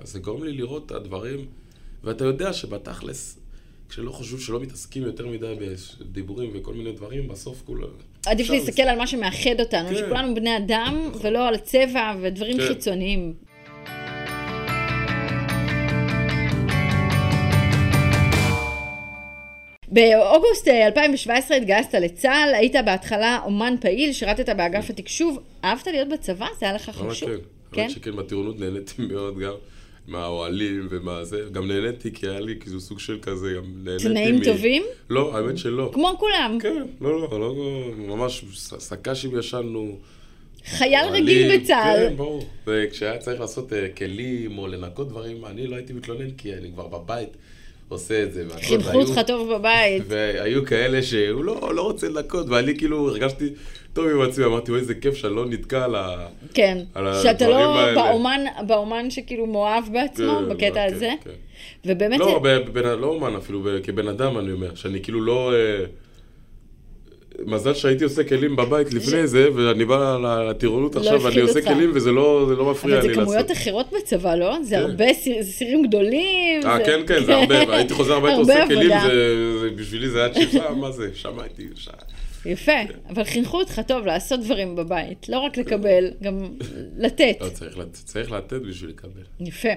אז 0.01 0.13
זה 0.13 0.19
גורם 0.19 0.43
לי 0.43 0.51
לראות 0.51 0.85
את 0.85 0.91
הדברים, 0.91 1.45
ואתה 2.03 2.25
יודע 2.25 2.53
שבתכלס, 2.53 3.39
כשלא 3.89 4.11
חושבים 4.11 4.39
שלא 4.39 4.59
מתעסקים 4.59 5.03
יותר 5.03 5.27
מדי 5.27 5.53
בדיבורים 6.01 6.49
וכל 6.53 6.73
מיני 6.73 6.91
דברים, 6.91 7.27
בסוף 7.27 7.61
כולם... 7.65 7.89
עדיף 8.25 8.49
להסתכל 8.49 8.81
על 8.81 8.97
מה 8.97 9.07
שמאחד 9.07 9.59
אותנו, 9.59 9.89
כן. 9.89 9.95
שכולנו 9.95 10.35
בני 10.35 10.57
אדם, 10.57 11.11
ולא 11.21 11.47
על 11.47 11.55
הצבע 11.55 12.15
ודברים 12.21 12.57
כן. 12.57 12.67
חיצוניים. 12.67 13.33
באוגוסט 19.87 20.67
אה, 20.67 20.85
2017 20.85 21.57
התגייסת 21.57 21.93
לצה"ל, 21.93 22.55
היית 22.55 22.75
בהתחלה 22.85 23.39
אומן 23.45 23.75
פעיל, 23.81 24.13
שירתת 24.13 24.49
באגף 24.49 24.89
התקשוב. 24.89 25.39
אהבת 25.63 25.87
להיות 25.87 26.09
בצבא? 26.09 26.47
זה 26.59 26.65
היה 26.65 26.75
לך 26.75 26.89
ממש 26.89 27.17
חשוב? 27.17 27.29
כן. 27.29 27.35
כן? 27.71 27.89
שכן, 27.89 28.15
בטירונות 28.15 28.59
נהניתי 28.59 29.01
מאוד 29.01 29.39
גם. 29.39 29.53
מהאוהלים 30.07 30.87
ומה 30.89 31.23
זה, 31.23 31.41
גם 31.51 31.67
נהניתי 31.67 32.11
כי 32.13 32.27
היה 32.27 32.39
לי 32.39 32.55
כאילו 32.59 32.79
סוג 32.79 32.99
של 32.99 33.17
כזה, 33.21 33.53
גם 33.57 33.63
נהניתי 33.83 34.03
תנאים 34.03 34.43
טובים? 34.43 34.83
לא, 35.09 35.37
האמת 35.37 35.57
שלא. 35.57 35.91
כמו 35.93 36.15
כולם. 36.19 36.57
כן, 36.61 36.83
לא, 37.01 37.21
לא, 37.21 37.39
לא, 37.39 37.55
ממש 37.97 38.43
ס- 38.53 38.73
סק"שים 38.79 39.39
ישנו. 39.39 39.97
חייל 40.65 41.05
אוהלים, 41.05 41.23
רגיל 41.23 41.57
בצה"ל. 41.57 42.09
כן, 42.09 42.13
ברור. 42.17 42.43
וכשהיה 42.67 43.17
צריך 43.17 43.39
לעשות 43.39 43.73
אה, 43.73 43.87
כלים 43.97 44.57
או 44.57 44.67
לנקות 44.67 45.09
דברים, 45.09 45.45
אני 45.45 45.67
לא 45.67 45.75
הייתי 45.75 45.93
מתלונן 45.93 46.31
כי 46.31 46.53
אני 46.53 46.71
כבר 46.73 46.87
בבית 46.87 47.29
עושה 47.89 48.23
את 48.23 48.33
זה. 48.33 48.45
חינכו 48.61 49.01
אותך 49.01 49.19
טוב 49.27 49.53
בבית. 49.53 50.03
והיו 50.07 50.65
כאלה 50.65 51.03
שהוא 51.03 51.43
לא, 51.43 51.75
לא 51.75 51.81
רוצה 51.81 52.09
לנקות, 52.09 52.49
ואני 52.49 52.77
כאילו 52.77 53.09
הרגשתי 53.09 53.49
טוב 53.97 54.07
עם 54.07 54.21
עצמי, 54.21 54.45
אמרתי, 54.45 54.71
אוי, 54.71 54.79
איזה 54.79 54.93
כיף 54.95 55.15
שאני 55.15 55.35
לא 55.35 55.45
נתקע 55.45 55.83
על 55.83 55.95
ה... 55.95 56.27
כן. 56.53 56.77
על 56.93 57.13
שאתה 57.23 57.47
לא 57.49 57.55
האלה. 57.79 57.95
באומן, 58.03 58.39
באומן 58.67 59.09
שכאילו 59.09 59.45
מאוהב 59.47 59.83
בעצמו, 59.93 60.39
כן, 60.39 60.49
בקטע 60.49 60.69
כן, 60.89 60.93
הזה. 60.95 61.11
כן. 61.23 61.29
ובאמת, 61.85 62.19
לא, 62.19 62.25
זה- 62.43 62.59
ב- 62.59 62.69
בן- 62.79 62.99
לא 62.99 63.07
אומן 63.07 63.35
אפילו, 63.35 63.61
כבן 63.83 64.07
אדם 64.07 64.37
אני 64.37 64.51
אומר, 64.51 64.75
שאני 64.75 65.01
כאילו 65.01 65.21
לא... 65.21 65.53
אה, 65.53 65.85
מזל 67.45 67.73
שהייתי 67.73 68.03
עושה 68.03 68.23
כלים 68.23 68.55
בבית 68.55 68.93
לפני 68.93 69.27
זה, 69.27 69.47
ואני 69.55 69.85
בא 69.85 70.17
לטירונות 70.49 70.95
לא 70.95 70.99
עכשיו, 70.99 71.21
ואני 71.21 71.39
עושה. 71.39 71.61
כלים 71.61 71.91
וזה 71.93 72.11
לא 72.11 72.45
זה 72.47 72.55
לא 72.55 72.71
מפריע 72.71 72.97
אבל 72.99 73.07
לי 73.07 73.13
זה 73.13 73.19
לעשות. 73.19 73.33
כמויות 73.33 73.51
אחרות 73.51 73.85
בצבא, 73.97 74.35
לא? 74.35 74.57
זה 74.63 74.75
כן. 74.75 74.81
הרבה 74.81 75.13
סיר- 75.13 75.41
זה 75.41 75.51
סירים 75.51 75.83
גדולים. 75.87 76.61
אה, 76.65 76.77
זה- 76.77 76.83
כן, 76.83 76.99
כן, 77.07 77.23
זה 77.23 77.35
הרבה, 77.35 77.55
והייתי 77.67 77.93
חוזר 77.93 78.15
הביתה 78.17 78.35
עושה 78.35 78.65
כלים. 78.67 78.89
זה- 79.07 79.59
זה- 79.59 79.69
בשבילי 79.75 80.09
זה 80.09 80.19
היה 80.23 80.33
צ'יפה, 80.33 80.73
מה 80.73 80.91
זה, 80.91 81.09
הייתי, 81.41 81.67
שם. 81.75 81.91
יפה, 82.47 82.71
אבל 83.09 83.23
חינכו 83.23 83.59
אותך 83.59 83.81
טוב 83.87 84.05
לעשות 84.05 84.39
דברים 84.39 84.75
בבית, 84.75 85.29
לא 85.29 85.39
רק 85.39 85.57
לקבל, 85.57 86.11
גם 86.21 86.37
לתת. 86.97 87.37
לא, 87.41 87.49
צריך 87.49 87.77
צריך 87.93 88.31
לתת 88.31 88.61
בשביל 88.69 88.89
לקבל. 88.89 89.21
יפה. 89.39 89.69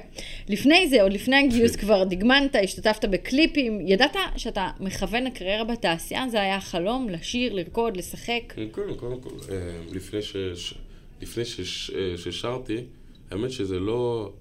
לפני 0.48 0.88
זה, 0.88 1.02
עוד 1.02 1.12
לפני 1.12 1.36
הגיוס 1.36 1.76
כבר 1.82 2.04
דגמנת, 2.04 2.56
השתתפת 2.64 3.04
בקליפים, 3.04 3.80
ידעת 3.86 4.16
שאתה 4.36 4.70
מכוון 4.80 5.24
לקריירה 5.24 5.64
בתעשייה? 5.64 6.28
זה 6.30 6.40
היה 6.40 6.56
החלום, 6.56 7.08
לשיר, 7.08 7.52
לרקוד, 7.52 7.96
לשחק? 7.96 8.54
קודם 8.70 8.94
קודם 8.94 9.20
כל, 9.20 9.30
אה, 9.52 9.56
לפני 9.92 10.22
ש- 10.22 10.36
ש- 10.54 10.74
לפני 11.22 11.44
שש- 11.44 11.90
אה, 11.90 12.18
ששרתי, 12.18 12.76
האמת 13.30 13.50
שזה 13.50 13.78
לא 13.78 14.32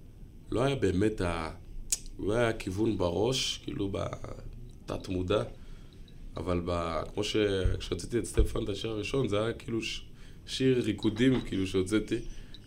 לא 0.52 0.64
היה 0.64 0.76
באמת 0.76 1.22
ה... 1.22 1.50
לא 2.20 2.34
היה 2.34 2.54
כיוון 2.54 2.98
בראש, 2.98 3.60
כאילו 3.64 3.90
בתת 3.92 5.08
מודע, 5.10 5.44
אבל 6.38 6.62
ב... 6.66 7.02
כמו 7.14 7.24
ש... 7.24 7.36
כשהוצאתי 7.80 8.20
את 8.20 8.26
סטפן, 8.26 8.64
את 8.64 8.70
השיר 8.70 8.92
הראשון, 8.92 9.28
זה 9.28 9.44
היה 9.44 9.54
כאילו 9.54 9.82
ש... 9.82 10.02
שיר 10.48 10.82
ריקודים, 10.82 11.42
כאילו, 11.42 11.68
שהוצאתי, 11.68 12.16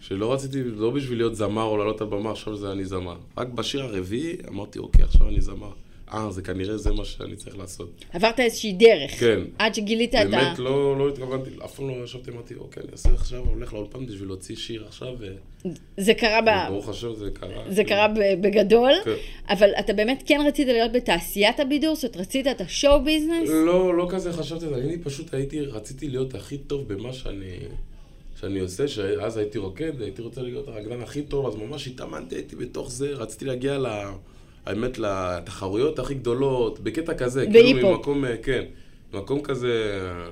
שלא 0.01 0.33
רציתי, 0.33 0.65
לא 0.65 0.91
בשביל 0.91 1.19
להיות 1.19 1.35
זמר 1.35 1.63
או 1.63 1.77
לעלות 1.77 2.01
על 2.01 2.07
במה, 2.07 2.31
עכשיו 2.31 2.57
זה 2.57 2.73
אני 2.73 2.85
זמר. 2.85 3.17
רק 3.37 3.49
בשיר 3.49 3.83
הרביעי 3.83 4.37
אמרתי, 4.49 4.79
אוקיי, 4.79 5.05
עכשיו 5.05 5.29
אני 5.29 5.41
זמר. 5.41 5.73
אה, 6.15 6.31
זה 6.31 6.43
כנראה 6.43 6.77
זה 6.77 6.93
מה 6.93 7.05
שאני 7.05 7.37
צריך 7.37 7.59
לעשות. 7.59 8.05
עברת 8.13 8.41
איזושהי 8.41 8.73
דרך. 8.73 9.21
כן. 9.21 9.41
עד 9.59 9.75
שגילית 9.75 10.15
את 10.15 10.21
ה... 10.21 10.25
באמת 10.25 10.59
לא, 10.59 10.99
לא 10.99 11.09
התכוונתי, 11.09 11.51
אף 11.65 11.75
פעם 11.75 11.89
לא 11.89 12.05
ישבתי, 12.05 12.31
אמרתי, 12.31 12.55
אוקיי, 12.55 12.83
אני 12.83 12.93
אעשה 12.93 13.13
עכשיו, 13.15 13.39
הולך 13.39 13.75
לאולפן 13.75 14.07
בשביל 14.07 14.29
להוציא 14.29 14.57
שיר 14.57 14.85
עכשיו, 14.87 15.15
זה 15.97 16.15
קרה 16.15 16.41
ב... 16.43 16.47
וברוך 16.69 16.89
השם 16.89 17.15
זה 17.15 17.31
קרה. 17.31 17.65
זה 17.69 17.85
קרה 17.85 18.09
ב- 18.09 18.41
בגדול, 18.41 18.93
כן. 19.05 19.15
אבל 19.49 19.71
אתה 19.79 19.93
באמת 19.93 20.23
כן 20.27 20.41
רצית 20.47 20.67
להיות 20.67 20.93
בתעשיית 20.93 21.61
הבידור? 21.61 21.95
זאת 21.97 22.17
רצית 22.17 22.47
את 22.47 22.61
השואו 22.61 23.05
ביזנס? 23.05 23.49
לא, 23.49 23.97
לא 23.97 24.07
כזה 24.11 24.33
חשבתי 24.33 24.67
אני 24.67 24.99
פשוט 24.99 25.35
הייתי, 25.35 25.61
רציתי 25.61 26.09
להיות 26.09 26.35
הכי 26.35 26.59
טוב 26.59 26.93
במה 26.93 27.13
שאני, 27.13 27.57
שאני 28.41 28.61
עושה, 28.61 28.89
שאז 28.89 29.37
הייתי 29.37 29.59
רוקד, 29.59 30.01
הייתי 30.01 30.23
רוצה 30.23 30.43
להיות 30.43 30.69
הרקדן 30.69 31.01
הכי 31.01 31.23
טוב, 31.23 31.47
אז 31.47 31.55
ממש 31.55 31.89
התאמנתי, 31.89 32.35
הייתי 32.35 32.57
בתוך 32.57 32.91
זה, 32.91 33.13
רציתי 33.13 33.45
להגיע 33.45 33.79
ל... 33.79 33.87
האמת, 34.67 34.99
לתחרויות 34.99 35.99
הכי 35.99 36.15
גדולות, 36.15 36.81
בקטע 36.81 37.15
כזה. 37.15 37.47
כאילו 37.53 37.91
ממקום, 37.91 38.25
אה, 38.25 38.37
כן, 38.37 38.65
ממקום 39.13 39.43
כזה 39.43 40.01
אה, 40.01 40.29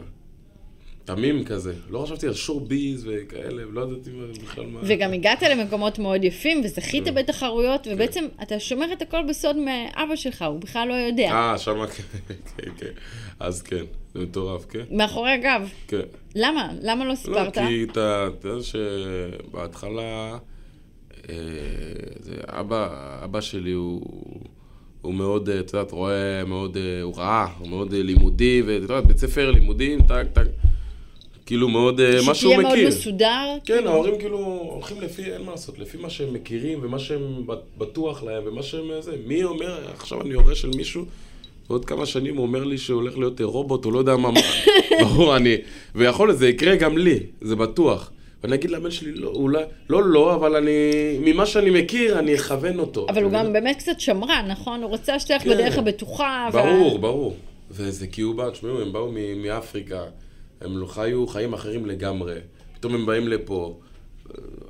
תמים 1.04 1.44
כזה. 1.44 1.74
לא 1.90 1.98
חשבתי 1.98 2.26
על 2.26 2.34
שור 2.34 2.60
ביז 2.60 3.06
וכאלה, 3.06 3.62
לא 3.70 3.80
ידעתי 3.80 4.10
בכלל 4.42 4.66
מה... 4.66 4.80
וגם 4.82 5.12
הגעת 5.12 5.42
למקומות 5.42 5.98
מאוד 5.98 6.24
יפים, 6.24 6.60
וזכית 6.64 7.04
כן. 7.04 7.14
בתחרויות, 7.14 7.86
ובעצם 7.90 8.24
אתה 8.42 8.60
שומר 8.60 8.92
את 8.92 9.02
הכל 9.02 9.22
בסוד 9.28 9.56
מאבא 9.56 10.16
שלך, 10.16 10.42
הוא 10.42 10.60
בכלל 10.60 10.88
לא 10.88 10.94
יודע. 10.94 11.30
אה, 11.32 11.58
שמה, 11.58 11.86
כן, 11.94 12.02
כן, 12.56 12.70
כן. 12.76 12.92
אז 13.40 13.62
כן, 13.62 13.84
זה 14.14 14.20
מטורף, 14.20 14.66
כן, 14.66 14.84
מאחורי 14.90 15.30
הגב. 15.30 15.68
כן. 15.88 16.00
למה? 16.34 16.72
למה 16.82 17.04
לא 17.04 17.10
לא, 17.10 17.14
סיפרת? 17.14 17.58
כי 17.58 17.84
אתה 17.92 18.28
יודע 18.44 18.62
שבהתחלה, 18.62 20.38
זה 22.20 22.34
אבא, 22.46 22.88
אבא 23.24 23.40
שלי 23.40 23.72
הוא, 23.72 24.00
הוא 25.02 25.14
מאוד, 25.14 25.48
אה, 25.48 25.60
את 25.60 25.72
יודעת, 25.72 25.92
רואה 25.92 26.44
מאוד, 26.46 26.76
אה, 26.76 27.02
הוא 27.02 27.14
ראה, 27.16 27.46
הוא 27.58 27.68
מאוד 27.68 27.94
אה, 27.94 28.02
לימודי, 28.02 28.62
ואת 28.66 28.82
יודעת, 28.82 29.06
בית 29.06 29.18
ספר, 29.18 29.50
לימודים, 29.50 30.02
טק, 30.02 30.26
טק, 30.32 30.46
כאילו 31.50 31.68
מאוד, 31.68 32.00
אה, 32.00 32.16
מה 32.26 32.34
שהוא 32.34 32.34
שתהיה 32.34 32.60
מאוד 32.60 32.72
מכיר. 32.72 32.88
מסודר? 32.88 33.56
כן, 33.64 33.86
ההורים 33.86 34.18
כאילו 34.18 34.38
הולכים 34.72 35.00
לפי, 35.00 35.22
אין 35.22 35.42
מה 35.42 35.50
לעשות, 35.50 35.78
לפי 35.78 35.98
מה 35.98 36.10
שהם 36.10 36.34
מכירים 36.34 36.78
ומה 36.82 36.98
שהם 36.98 37.46
בטוח 37.78 38.22
להם 38.22 38.42
ומה 38.46 38.62
שהם 38.62 38.90
אה, 38.90 39.00
זה. 39.00 39.16
מי 39.26 39.44
אומר, 39.44 39.78
עכשיו 39.94 40.20
אני 40.20 40.34
הורה 40.34 40.54
של 40.54 40.70
מישהו, 40.76 41.04
ועוד 41.70 41.84
כמה 41.84 42.06
שנים 42.06 42.36
הוא 42.36 42.46
אומר 42.46 42.64
לי 42.64 42.78
שהוא 42.78 43.00
הולך 43.00 43.18
להיות 43.18 43.40
אה, 43.40 43.46
רובוט, 43.46 43.84
הוא 43.84 43.92
לא 43.92 43.98
יודע 43.98 44.16
מה, 44.16 44.30
מה. 44.30 44.40
ברור, 45.00 45.36
אני, 45.36 45.56
ויכול 45.94 46.28
להיות, 46.28 46.38
זה 46.38 46.48
יקרה 46.48 46.76
גם 46.76 46.98
לי, 46.98 47.18
זה 47.40 47.56
בטוח. 47.56 48.10
ואני 48.42 48.54
אגיד 48.54 48.70
לבן 48.70 48.90
שלי, 48.90 49.12
לא, 49.14 49.28
אולי, 49.28 49.62
לא, 49.90 50.02
לא, 50.02 50.34
אבל 50.34 50.56
אני, 50.56 50.70
ממה 51.20 51.46
שאני 51.46 51.82
מכיר, 51.82 52.18
אני 52.18 52.34
אכוון 52.34 52.78
אותו. 52.78 53.06
אבל 53.08 53.22
הוא 53.22 53.32
גם 53.32 53.52
באמת 53.52 53.76
קצת 53.76 54.00
שמרן, 54.00 54.46
נכון? 54.48 54.82
הוא 54.82 54.94
רצה 54.94 55.18
שתלך 55.20 55.42
כן. 55.42 55.50
בדרך 55.50 55.78
הבטוחה. 55.78 56.48
וה- 56.52 56.62
ברור, 56.62 56.98
ברור. 56.98 57.36
וזה 57.70 58.06
כי 58.06 58.22
הוא 58.22 58.34
בא, 58.34 58.50
תשמעו, 58.50 58.80
הם 58.80 58.92
באו 58.92 59.08
מ- 59.12 59.42
מאפריקה, 59.42 60.02
הם 60.60 60.78
לא 60.78 60.86
חיו 60.86 61.26
חיים 61.26 61.52
אחרים 61.52 61.86
לגמרי. 61.86 62.34
פתאום 62.74 62.94
הם 62.94 63.06
באים 63.06 63.28
לפה, 63.28 63.78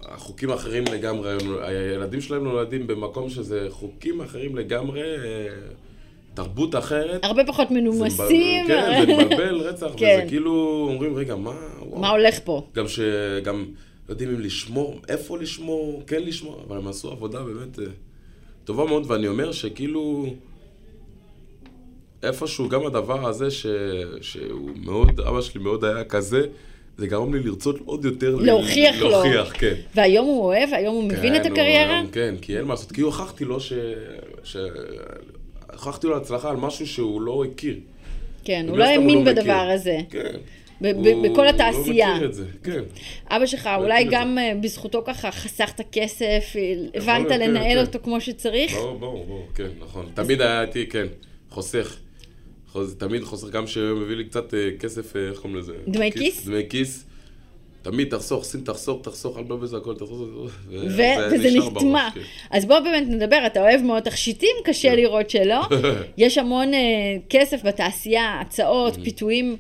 החוקים 0.03 0.51
אחרים 0.51 0.85
לגמרי, 0.93 1.31
הילדים 1.63 2.21
שלהם 2.21 2.45
נולדים 2.45 2.87
במקום 2.87 3.31
שזה 3.31 3.67
חוקים 3.71 4.21
אחרים 4.21 4.57
לגמרי, 4.57 5.03
תרבות 6.35 6.75
אחרת. 6.75 7.25
הרבה 7.25 7.45
פחות 7.45 7.69
זה 7.69 7.75
מנומסים. 7.75 8.65
מבלבל- 8.65 8.69
כן, 8.69 9.07
זה 9.07 9.25
מבלבל 9.25 9.55
רצח, 9.69 9.87
כן. 9.97 10.17
וזה 10.21 10.29
כאילו, 10.29 10.87
אומרים, 10.91 11.17
רגע, 11.17 11.37
מה, 11.37 11.55
וואו. 11.91 12.01
מה 12.01 12.11
הולך 12.11 12.41
פה? 12.45 12.67
גם 12.75 12.85
שגם 12.89 13.65
לא 14.09 14.13
יודעים 14.13 14.31
אם 14.31 14.41
לשמור, 14.41 15.01
איפה 15.09 15.39
לשמור, 15.39 16.03
כן 16.07 16.23
לשמור, 16.23 16.63
אבל 16.69 16.77
הם 16.77 16.89
עשו 16.89 17.11
עבודה 17.11 17.43
באמת 17.43 17.79
אה, 17.79 17.85
טובה 18.65 18.85
מאוד, 18.85 19.11
ואני 19.11 19.29
אומר 19.29 19.53
שכאילו, 19.53 20.27
איפשהו 22.23 22.69
גם 22.69 22.87
הדבר 22.87 23.29
הזה 23.29 23.51
ש, 23.51 23.67
שהוא 24.21 24.71
מאוד, 24.77 25.21
אבא 25.21 25.41
שלי 25.41 25.61
מאוד 25.63 25.85
היה 25.85 26.05
כזה, 26.05 26.41
זה 26.99 27.07
גרם 27.07 27.35
לי 27.35 27.41
לרצות 27.43 27.77
עוד 27.85 28.05
יותר 28.05 28.37
ל- 28.37 28.47
להוכיח 28.47 28.97
לו. 29.01 29.09
להוכיח, 29.11 29.53
כן. 29.61 29.75
והיום 29.95 30.27
הוא 30.27 30.45
אוהב? 30.45 30.69
היום 30.73 30.95
הוא 30.95 31.05
מבין 31.05 31.35
כן, 31.35 31.41
את 31.41 31.47
הקריירה? 31.47 31.97
היום- 31.99 32.07
כן, 32.13 32.35
כי 32.43 32.57
אין 32.57 32.65
מה 32.65 32.75
לעשות, 32.75 32.93
כי 32.93 33.01
הוכחתי 33.01 33.45
לו 33.45 33.61
ש... 33.61 33.73
ש... 34.45 34.57
הוכחתי 35.73 36.07
לו 36.07 36.17
הצלחה 36.17 36.51
על 36.51 36.57
משהו 36.57 36.87
שהוא 36.87 37.21
לא 37.21 37.45
הכיר. 37.45 37.77
כן, 38.45 38.67
הוא 38.69 38.79
לא 38.79 38.85
האמין 38.85 39.19
מכיר. 39.23 39.35
בדבר 39.35 39.69
הזה. 39.75 39.99
כן. 40.11 40.37
הוא 40.81 41.23
בכל 41.33 41.49
התעשייה. 41.49 42.09
לא 42.09 42.15
מכיר 42.15 42.29
את 42.29 42.35
זה, 42.35 42.45
כן. 42.65 42.81
אבא 43.29 43.47
שלך, 43.47 43.67
לא 43.67 43.83
אולי 43.85 44.05
גם 44.11 44.39
אה, 44.39 44.53
בזכותו 44.61 45.03
ככה 45.07 45.31
חסכת 45.31 45.81
כסף, 45.93 46.53
הבנת 46.95 47.07
להיות, 47.19 47.29
כן, 47.29 47.41
לנהל 47.51 47.73
כן. 47.73 47.79
אותו 47.87 47.99
כמו 48.03 48.21
שצריך? 48.21 48.73
ברור, 48.75 48.99
ברור, 48.99 49.25
ברור, 49.27 49.47
כן, 49.55 49.69
נכון. 49.81 50.07
תמיד 50.15 50.41
היה 50.41 50.63
איתי, 50.63 50.87
כן, 50.87 51.07
חוסך. 51.51 51.97
חוז- 52.73 52.95
תמיד 52.99 53.23
חוסך, 53.25 53.49
גם 53.51 53.67
שהוא 53.67 53.99
מביא 54.01 54.17
לי 54.17 54.25
קצת 54.25 54.55
אה, 54.55 54.69
כסף, 54.81 55.17
אה, 55.17 55.29
איך 55.29 55.39
קוראים 55.39 55.59
לזה? 55.59 55.73
דמי 55.89 56.13
כיס? 56.13 56.47
דמי 56.47 56.63
כיס. 56.69 57.07
תמיד 57.83 58.09
תחסוך, 58.09 58.45
שים 58.45 58.61
תחסוך, 58.61 59.03
תחסוך, 59.03 59.39
אל 59.39 59.43
תבלבל 59.45 59.77
הכל, 59.77 59.95
תחסוך, 59.95 60.31
זה 60.87 61.17
וזה 61.33 61.49
נטמע. 61.59 62.09
כן. 62.15 62.21
אז 62.51 62.65
בוא 62.65 62.81
באמת 62.81 63.09
נדבר, 63.09 63.39
אתה 63.47 63.61
אוהב 63.61 63.81
מאוד 63.83 64.03
תכשיטים, 64.03 64.57
קשה 64.65 64.91
כן. 64.91 64.97
לראות 64.97 65.31
שלא. 65.31 65.61
יש 66.19 66.39
המון 66.39 66.75
אה, 66.75 66.79
כסף 67.31 67.65
בתעשייה, 67.65 68.41
הצעות, 68.41 68.95
פיתויים. 69.05 69.57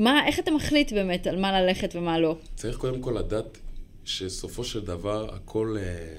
מה, 0.00 0.26
איך 0.26 0.38
אתה 0.38 0.50
מחליט 0.50 0.92
באמת 0.92 1.26
על 1.26 1.40
מה 1.40 1.60
ללכת 1.60 1.96
ומה 1.96 2.18
לא? 2.18 2.36
צריך 2.54 2.76
קודם 2.76 3.00
כל 3.00 3.16
לדעת 3.18 3.58
שסופו 4.04 4.64
של 4.64 4.80
דבר 4.80 5.34
הכל, 5.34 5.76
אה, 5.78 6.14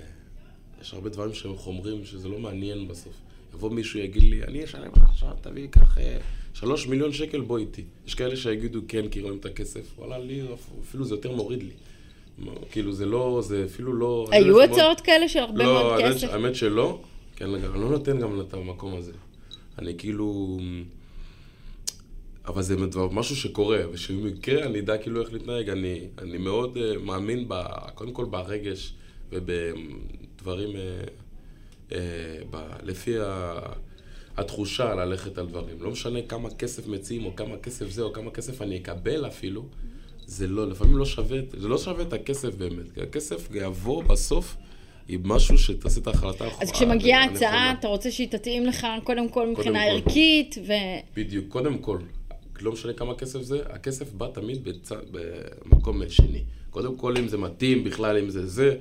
יש 0.82 0.94
הרבה 0.94 1.10
דברים 1.10 1.34
שהם 1.34 1.58
חומרים 1.58 2.06
שזה 2.06 2.30
לא 2.30 2.40
מעניין 2.40 2.88
בסוף. 2.88 3.14
יבוא 3.54 3.72
מישהו 3.72 4.00
יגיד 4.00 4.24
לי, 4.24 4.44
אני 4.44 4.64
אשלם 4.64 4.92
לך 4.96 5.04
עכשיו, 5.10 5.30
תביא, 5.42 5.68
קח 5.68 5.98
אה, 5.98 6.18
שלוש 6.54 6.88
מיליון 6.88 7.14
שקל, 7.14 7.42
בוא 7.42 7.58
איתי. 7.58 7.84
יש 8.08 8.16
כאלה 8.16 8.36
שיגידו 8.36 8.82
כן, 8.88 9.10
כי 9.10 9.22
רואים 9.22 9.38
את 9.38 9.46
הכסף, 9.46 10.00
וואלה, 10.00 10.20
לי 10.20 10.42
אפילו 10.82 11.06
זה 11.06 11.16
יותר 11.16 11.32
מוריד 11.32 11.64
לי. 11.64 11.74
כאילו 12.72 12.94
זה 12.94 13.06
לא, 13.06 13.42
זה 13.44 13.66
אפילו 13.66 13.94
לא... 13.94 14.28
אני 14.32 14.44
היו 14.44 14.62
הצעות 14.62 15.02
כאלה 15.02 15.30
של 15.30 15.40
הרבה 15.40 15.64
לא, 15.64 15.74
מאוד 15.74 16.02
כסף? 16.02 16.30
האמת 16.30 16.56
שלא, 16.56 17.02
כן, 17.36 17.54
אני 17.54 17.64
לא 17.64 17.90
נותן 17.90 18.20
גם 18.20 18.42
את 18.42 18.54
המקום 18.54 18.96
הזה. 18.96 19.12
אני 19.80 19.94
כאילו... 19.98 20.58
אבל 22.46 22.62
זה 22.62 22.76
משהו 23.12 23.36
שקורה, 23.36 23.80
ושאם 23.92 24.28
יקרה 24.28 24.64
אני 24.64 24.80
אדע 24.80 24.98
כאילו 24.98 25.22
איך 25.22 25.34
להתנהג. 25.34 25.70
אני, 25.70 26.02
אני 26.18 26.38
מאוד 26.38 26.78
uh, 26.78 27.00
מאמין, 27.00 27.46
ב, 27.48 27.64
קודם 27.96 28.12
כל 28.12 28.26
ברגש 28.26 28.94
ובדברים, 29.30 30.70
uh, 30.70 31.90
uh, 31.90 31.94
ב, 32.50 32.58
לפי 32.84 33.20
ה, 33.20 33.60
התחושה 34.38 34.96
ללכת 34.96 35.38
על 35.38 35.46
דברים. 35.46 35.76
לא 35.80 35.92
משנה 35.92 36.22
כמה 36.22 36.50
כסף 36.50 36.88
מציעים, 36.88 37.26
או 37.26 37.36
כמה 37.36 37.58
כסף 37.58 37.90
זה, 37.90 38.02
או 38.02 38.14
כמה 38.14 38.32
כסף 38.32 38.62
אני 38.62 38.78
אקבל 38.78 39.28
אפילו, 39.28 39.66
זה 40.26 40.48
לא, 40.48 40.70
לפעמים 40.70 40.98
לא 40.98 41.06
שווה, 41.06 41.40
זה 41.58 41.68
לא 41.68 41.78
שווה 41.78 42.04
את 42.04 42.14
הכסף 42.14 42.56
באמת. 42.56 42.92
כי 42.94 43.02
הכסף 43.02 43.48
יבוא 43.54 44.04
בסוף 44.04 44.56
עם 45.08 45.22
משהו 45.24 45.58
שתעשה 45.58 46.02
את 46.02 46.08
ההחלטה 46.08 46.46
אז 46.46 46.52
הנכונה. 46.52 46.72
כשמגיעה 46.74 47.24
הצעה, 47.24 47.74
אתה 47.80 47.88
רוצה 47.88 48.12
שהיא 48.12 48.28
תתאים 48.28 48.66
לך 48.66 48.88
קודם 49.04 49.30
כל 49.30 49.48
מבחינה. 49.48 49.84
ערכית, 49.84 50.56
ו... 50.68 50.72
בדיוק, 51.16 51.46
קודם 51.50 51.78
כל, 51.78 51.98
לא 52.64 52.72
משנה 52.72 52.94
כמה 52.94 53.16
כסף 53.16 53.42
זה, 53.42 53.60
הכסף 53.70 54.14
בא 54.14 54.28
תמיד 54.34 54.64
בצ... 54.64 54.92
במקום 55.12 56.02
שני. 56.10 56.44
קודם 56.70 56.96
כל, 56.96 57.18
אם 57.18 57.28
זה 57.28 57.38
מתאים 57.38 57.84
בכלל, 57.84 58.18
אם 58.18 58.30
זה 58.30 58.48
זה, 58.48 58.76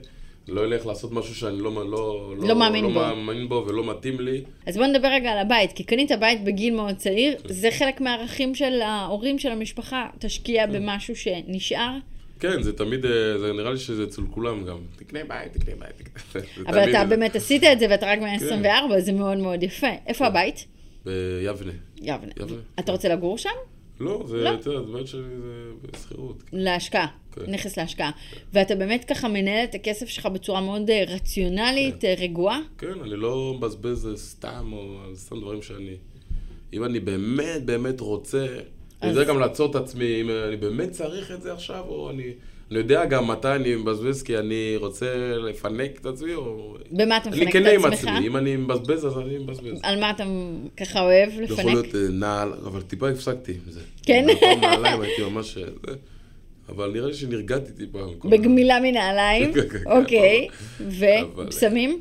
לא 0.49 0.65
אלך 0.65 0.87
לעשות 0.87 1.13
משהו 1.13 1.35
שאני 1.35 1.59
לא, 1.59 1.91
לא, 1.91 2.35
לא 2.39 2.57
מאמין 2.57 2.85
לא 2.85 2.91
בו. 2.91 3.01
מאמין 3.01 3.49
בו 3.49 3.65
ולא 3.69 3.91
מתאים 3.91 4.21
לי. 4.21 4.45
אז 4.67 4.77
בוא 4.77 4.87
נדבר 4.87 5.09
רגע 5.09 5.31
על 5.31 5.39
הבית, 5.39 5.73
כי 5.73 5.85
קנית 5.85 6.11
בית 6.21 6.45
בגיל 6.45 6.75
מאוד 6.75 6.97
צעיר, 6.97 7.37
כן. 7.43 7.53
זה 7.53 7.69
חלק 7.71 8.01
מהערכים 8.01 8.55
של 8.55 8.81
ההורים 8.83 9.39
של 9.39 9.49
המשפחה, 9.49 10.09
תשקיע 10.19 10.67
במשהו 10.67 11.17
שנשאר. 11.17 11.97
כן, 12.41 12.63
זה 12.63 12.73
תמיד, 12.73 13.05
אה, 13.05 13.39
זה 13.39 13.53
נראה 13.53 13.73
לי 13.73 13.79
שזה 13.79 14.05
אצל 14.05 14.23
כולם 14.31 14.65
גם. 14.65 14.79
תקנה 14.97 15.21
בית, 15.29 15.53
תקנה 15.53 15.75
בית, 15.75 16.09
תקנה... 16.33 16.43
אבל 16.67 16.91
אתה. 16.91 17.05
באמת 17.05 17.37
עשית 17.37 17.65
את 17.65 17.79
זה 17.79 17.87
ואתה 17.91 18.07
רק 18.07 18.19
בן 18.19 18.39
כן. 18.39 18.45
24, 18.47 19.01
זה 19.01 19.13
מאוד 19.13 19.39
מאוד 19.39 19.63
יפה. 19.63 19.91
איפה 20.07 20.27
הבית? 20.27 20.67
ביבנה. 21.05 21.73
יבנה. 21.97 22.33
יבנה. 22.41 22.61
אתה 22.79 22.93
רוצה 22.93 23.09
לגור 23.09 23.39
שם? 23.39 23.51
לא, 24.01 24.25
זה, 24.27 24.37
לא. 24.37 24.55
אתה 24.55 24.71
יודע, 24.71 24.81
הבית 24.81 25.07
שלי 25.07 25.23
זה 25.23 25.73
בשכירות. 25.83 26.43
להשקעה, 26.53 27.07
כן. 27.33 27.43
נכס 27.49 27.79
להשקעה. 27.79 28.11
ואתה 28.53 28.75
באמת 28.75 29.05
ככה 29.05 29.29
מנהל 29.29 29.65
את 29.65 29.75
הכסף 29.75 30.09
שלך 30.09 30.27
בצורה 30.27 30.61
מאוד 30.61 30.91
אה, 30.91 31.05
רציונלית, 31.09 32.05
אה, 32.05 32.15
רגועה? 32.19 32.61
כן, 32.79 33.01
אני 33.01 33.17
לא 33.17 33.55
מבזבז 33.59 34.09
סתם, 34.17 34.71
או 34.73 34.97
סתם 35.15 35.41
דברים 35.41 35.63
שאני... 35.63 35.97
אם 36.73 36.85
אני 36.85 37.01
באמת 37.01 37.65
באמת 37.65 38.01
רוצה, 38.01 38.47
אני 39.03 39.11
יודע 39.11 39.25
גם 39.25 39.39
לעצור 39.39 39.71
את 39.71 39.75
עצמי, 39.77 40.21
אם 40.21 40.31
אני 40.49 40.57
באמת 40.57 40.91
צריך 40.91 41.31
את 41.31 41.43
זה 41.43 41.53
עכשיו, 41.53 41.85
או 41.89 42.11
אני... 42.11 42.33
אני 42.71 42.79
יודע 42.79 43.05
גם 43.05 43.27
מתי 43.27 43.49
אני 43.49 43.77
מבזבז, 43.77 44.23
כי 44.23 44.39
אני 44.39 44.77
רוצה 44.77 45.07
לפנק 45.49 46.01
את 46.01 46.07
עצמי, 46.07 46.35
או... 46.35 46.75
במה 46.91 47.17
אתה 47.17 47.31
מפנק 47.31 47.43
אני 47.43 47.49
את 47.49 47.53
כנה 47.53 47.71
עם 47.71 47.85
עצמך? 47.85 48.11
עצמי, 48.11 48.27
אם 48.27 48.37
אני 48.37 48.57
מבזבז, 48.57 49.07
אז 49.07 49.19
אני 49.19 49.39
מבזבז. 49.39 49.81
על 49.83 50.01
מה 50.01 50.11
אתה 50.11 50.25
ככה 50.77 51.01
אוהב 51.01 51.29
יכול 51.29 51.43
לפנק? 51.45 51.65
להיות 51.67 51.95
אה, 51.95 52.01
נעל, 52.11 52.53
אבל 52.65 52.83
טיפה 52.83 53.09
הפסקתי 53.09 53.53
עם 53.53 53.73
זה. 53.73 53.81
כן? 54.03 54.27
נעליים 54.61 55.01
הייתי 55.01 55.23
ממש... 55.23 55.59
אה. 55.59 55.95
אבל 56.69 56.91
נראה 56.93 57.07
לי 57.07 57.15
שנרגעתי 57.15 57.73
טיפה. 57.73 57.99
עם 58.25 58.31
בגמילה 58.31 58.81
מנעליים, 58.81 59.53
כן, 59.55 59.69
כן, 59.69 59.79
כן, 59.79 59.91
אוקיי. 59.91 60.49
וסמים? 61.49 62.01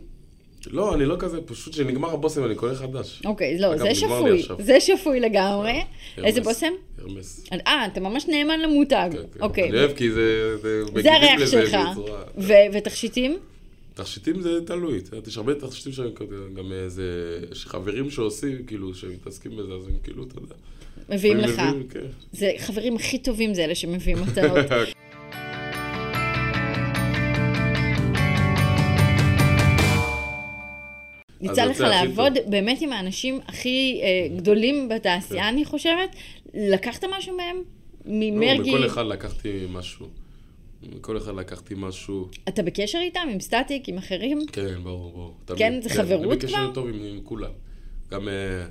לא, 0.68 0.94
אני 0.94 1.06
לא 1.06 1.16
כזה, 1.20 1.42
פשוט 1.42 1.74
כשנגמר 1.74 2.14
הבושם 2.14 2.46
אני 2.46 2.56
קונה 2.56 2.76
חדש. 2.76 3.22
אוקיי, 3.26 3.60
לא, 3.60 3.78
זה 3.78 3.96
שפוי. 3.96 4.44
זה 4.60 4.80
שפוי 4.80 5.20
לגמרי. 5.20 5.82
איזה 6.18 6.40
הרמס, 6.40 6.54
בושם? 6.54 6.74
הרמס. 6.98 7.46
אה, 7.68 7.86
אתה 7.86 8.00
ממש 8.00 8.26
נאמן 8.28 8.60
למותג. 8.60 9.10
כן, 9.12 9.18
כן. 9.34 9.40
אוקיי. 9.42 9.70
אני 9.70 9.78
אוהב 9.78 9.94
כי 9.96 10.12
זה... 10.12 10.56
זה 11.02 11.14
הריח 11.14 11.52
שלך. 11.52 11.78
ותכשיטים? 12.74 13.38
תכשיטים 13.94 14.42
זה 14.42 14.66
תלוי, 14.66 15.00
יש 15.28 15.38
הרבה 15.38 15.56
תכשיטים 15.56 15.92
שאני 15.92 16.10
גם 16.54 16.72
איזה, 16.72 17.40
יש 17.52 17.66
חברים 17.66 18.10
שעושים, 18.10 18.66
כאילו, 18.68 18.94
שמתעסקים 18.94 19.52
בזה, 19.52 19.74
אז 19.74 19.88
הם 19.88 19.94
כאילו, 20.04 20.24
אתה 20.24 20.36
יודע. 20.42 20.56
מביאים 21.10 21.38
לך. 21.38 21.62
כן. 21.90 22.06
זה 22.32 22.52
חברים 22.58 22.96
הכי 22.96 23.18
טובים 23.18 23.54
זה 23.54 23.64
אלה 23.64 23.76
שמביאים 23.76 24.18
מתנות. 24.22 24.66
יצא 31.42 31.66
לך 31.66 31.80
לעבוד 31.80 32.38
טוב. 32.38 32.52
באמת 32.52 32.82
עם 32.82 32.94
האנשים 32.94 33.40
הכי 33.48 34.02
אה, 34.04 34.38
גדולים 34.38 34.90
בתעשייה, 34.90 35.50
אני 35.50 35.66
חושבת. 35.66 36.16
לקחת 36.54 37.04
משהו 37.04 37.38
מהם? 37.38 37.56
לא, 37.56 37.64
ממרגי? 38.06 38.76
מכל 38.76 38.86
אחד 38.86 39.06
לקחתי 39.06 39.66
משהו. 39.70 40.08
מכל 40.84 41.18
אחד 41.18 41.36
לקחתי 41.36 41.74
משהו. 41.78 42.28
אתה 42.48 42.64
בקשר 42.64 43.00
איתם? 43.02 43.28
עם 43.32 43.40
סטטיק? 43.40 43.90
עם 43.90 43.98
אחרים? 43.98 44.40
כן, 44.52 44.84
ברור, 44.84 45.12
ברור. 45.12 45.34
כן? 45.58 45.82
זה 45.82 45.90
חברות 45.90 46.32
אני 46.32 46.40
כבר? 46.40 46.48
בקשר 46.48 46.72
טוב 46.74 46.88
עם, 46.88 47.04
עם 47.04 47.22
כולם. 47.24 47.52
גם 48.12 48.28
אה, 48.28 48.66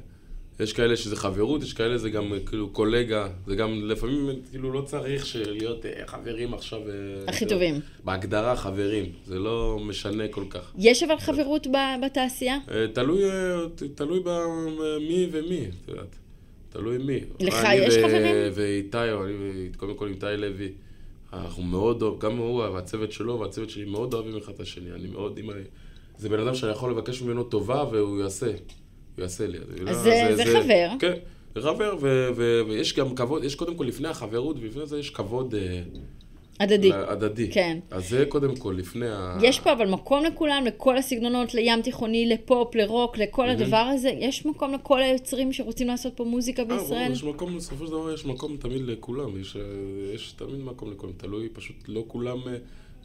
יש 0.61 0.73
כאלה 0.73 0.97
שזה 0.97 1.17
חברות, 1.17 1.63
יש 1.63 1.73
כאלה 1.73 1.99
זה 1.99 2.11
גם 2.11 2.33
כאילו 2.47 2.69
קולגה. 2.69 3.29
זה 3.47 3.57
גם 3.57 3.85
לפעמים 3.85 4.29
כאילו 4.51 4.73
לא 4.73 4.81
צריך 4.81 5.27
של- 5.27 5.53
להיות 5.53 5.87
אה, 5.87 6.03
חברים 6.07 6.55
עכשיו. 6.55 6.79
אה, 6.89 6.95
הכי 7.29 7.45
לא, 7.45 7.51
טובים. 7.51 7.81
בהגדרה 8.05 8.57
חברים. 8.57 9.13
זה 9.27 9.39
לא 9.39 9.79
משנה 9.83 10.29
כל 10.29 10.45
כך. 10.51 10.73
יש 10.79 11.03
אבל 11.03 11.17
חברות 11.19 11.67
ב- 11.67 12.05
בתעשייה? 12.07 12.59
אה, 12.71 12.87
תלוי, 12.93 13.25
אה, 13.31 13.57
תלוי 13.95 14.21
במי 14.25 15.29
ומי, 15.33 15.67
את 15.85 15.89
יודעת. 15.89 16.17
תלוי 16.71 16.99
מי. 16.99 17.21
לך 17.41 17.57
יש 17.75 17.95
ו- 17.97 18.03
חברים? 18.03 18.37
ואיתי, 18.55 18.99
אני, 18.99 19.69
קודם 19.77 19.95
כל 19.95 20.07
עם 20.07 20.13
איתי 20.15 20.27
לוי, 20.37 20.69
אנחנו 21.33 21.63
מאוד 21.63 22.03
אוהב, 22.03 22.19
גם 22.21 22.37
הוא 22.37 22.63
והצוות 22.65 23.13
שלו 23.13 23.41
והצוות 23.41 23.71
שלי 23.71 23.85
מאוד 23.85 24.15
אוהבים 24.15 24.37
אחד 24.37 24.53
את 24.55 24.61
השני. 24.61 24.91
אני 24.93 25.09
מאוד, 25.09 25.39
אם 25.39 25.51
אני... 25.51 25.61
זה 26.19 26.29
בן 26.29 26.41
אדם 26.41 26.55
שאני 26.55 26.73
יכול 26.73 26.91
לבקש 26.91 27.23
ממנו 27.23 27.45
טובה 27.45 27.85
והוא 27.93 28.21
יעשה. 28.21 28.47
הוא 29.19 29.23
יעשה 29.23 29.47
לי. 29.47 29.59
אז 29.89 29.97
זה- 30.03 30.37
זה 30.37 30.45
חבר. 30.45 30.89
כן, 30.99 31.13
זה 31.55 31.61
חבר, 31.63 31.97
ו- 32.01 32.29
ו- 32.37 32.61
ויש 32.69 32.95
גם 32.97 33.15
כבוד, 33.15 33.45
יש 33.45 33.55
קודם 33.55 33.75
כל 33.77 33.85
לפני 33.85 34.09
החברות, 34.09 34.57
ולפני 34.61 34.87
זה 34.87 34.99
יש 34.99 35.11
כבוד 35.11 35.55
אה, 35.55 35.83
הדדי. 36.61 36.91
הדדי. 36.93 37.51
כן. 37.53 37.79
אז 37.91 38.09
זה 38.09 38.25
קודם 38.29 38.57
כל, 38.57 38.75
לפני 38.79 39.07
ה... 39.09 39.39
יש 39.43 39.61
פה 39.61 39.73
אבל 39.73 39.89
מקום 39.89 40.25
לכולם, 40.25 40.65
לכל 40.67 40.97
הסגנונות, 40.97 41.55
לים 41.55 41.83
תיכוני, 41.83 42.27
לפופ, 42.27 42.75
לרוק, 42.75 43.19
לכל 43.19 43.49
הדבר 43.49 43.77
הזה. 43.77 44.09
יש 44.09 44.47
מקום 44.47 44.75
לכל 44.75 45.03
היוצרים 45.03 45.53
שרוצים 45.53 45.87
לעשות 45.87 46.13
פה 46.17 46.25
מוזיקה 46.25 46.63
אה, 46.63 46.69
בישראל? 46.69 47.13
יש 47.13 47.25
מקום, 47.25 47.57
בסופו 47.57 47.87
של 47.87 47.93
דבר 47.93 48.13
יש 48.15 48.25
מקום 48.25 48.57
תמיד 48.57 48.83
לכולם, 48.83 49.41
יש, 49.41 49.57
אה, 49.57 49.63
יש 50.15 50.33
תמיד 50.33 50.61
מקום 50.65 50.91
לכולם, 50.93 51.13
תלוי, 51.17 51.49
פשוט 51.49 51.77
לא 51.89 52.05
כולם 52.09 52.39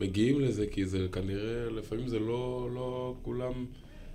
מגיעים 0.01 0.41
לזה, 0.41 0.67
כי 0.67 0.85
זה 0.85 1.05
כנראה, 1.11 1.69
לפעמים 1.77 2.07
זה 2.07 2.19
לא, 2.19 2.67
לא 2.75 3.13
כולם, 3.23 3.51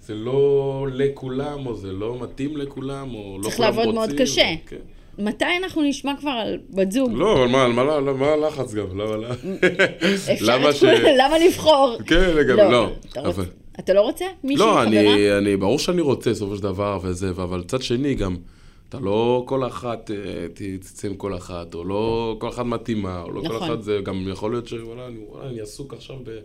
זה 0.01 0.15
לא 0.15 0.87
לכולם, 0.93 1.67
או 1.67 1.75
זה 1.75 1.93
לא 1.93 2.17
מתאים 2.21 2.57
לכולם, 2.57 3.15
או 3.15 3.37
לא 3.39 3.43
צריך 3.43 3.57
כולם 3.57 3.69
לעבוד 3.69 3.85
רוצים. 3.85 3.95
מאוד 3.95 4.13
קשה. 4.13 4.55
כן. 4.67 4.77
מתי 5.19 5.45
אנחנו 5.63 5.83
נשמע 5.83 6.13
כבר 6.21 6.31
על 6.31 6.59
בת 6.71 6.93
זוג? 6.93 7.13
לא, 7.15 7.33
אבל 7.45 7.47
מה, 7.47 7.69
מה, 7.69 8.13
מה, 8.13 8.27
הלחץ 8.27 8.75
גם? 8.75 8.87
למה, 9.01 9.17
למה? 10.49 10.73
ש... 10.73 10.85
למה 11.21 11.39
לבחור? 11.47 11.97
כן, 12.07 12.31
לגמרי, 12.37 12.73
לא. 12.73 12.89
אתה 13.13 13.21
אבל- 13.21 13.29
רוצה- 13.29 13.43
אתה 13.79 13.93
לא 13.95 14.01
רוצה? 14.01 14.25
מישהי 14.45 14.67
לא? 14.67 14.83
אני, 14.83 15.33
אני, 15.39 15.57
ברור 15.57 15.79
שאני 15.79 16.01
רוצה 16.01 16.31
בסופו 16.31 16.57
של 16.57 16.63
דבר 16.63 16.99
וזה, 17.03 17.31
אבל 17.31 17.59
מצד 17.59 17.83
שני 17.83 18.15
גם, 18.15 18.37
אתה 18.89 18.99
לא 19.01 19.43
כל 19.47 19.67
אחת, 19.67 20.11
אה, 20.11 20.17
תצא 20.81 21.09
עם 21.09 21.15
כל 21.15 21.35
אחת, 21.37 21.75
או 21.75 21.85
לא 21.85 22.37
כל 22.39 22.49
אחת 22.49 22.65
מתאימה, 22.65 23.23
או 23.23 23.31
לא 23.31 23.41
כל 23.41 23.47
נכון. 23.57 23.71
אחת, 23.71 23.83
זה 23.83 23.99
גם 24.03 24.29
יכול 24.29 24.51
להיות 24.51 24.69
שוואלה, 24.69 25.07
אני, 25.07 25.17
אני 25.51 25.61
עסוק 25.61 25.95
עכשיו 25.95 26.17
ב... 26.25 26.39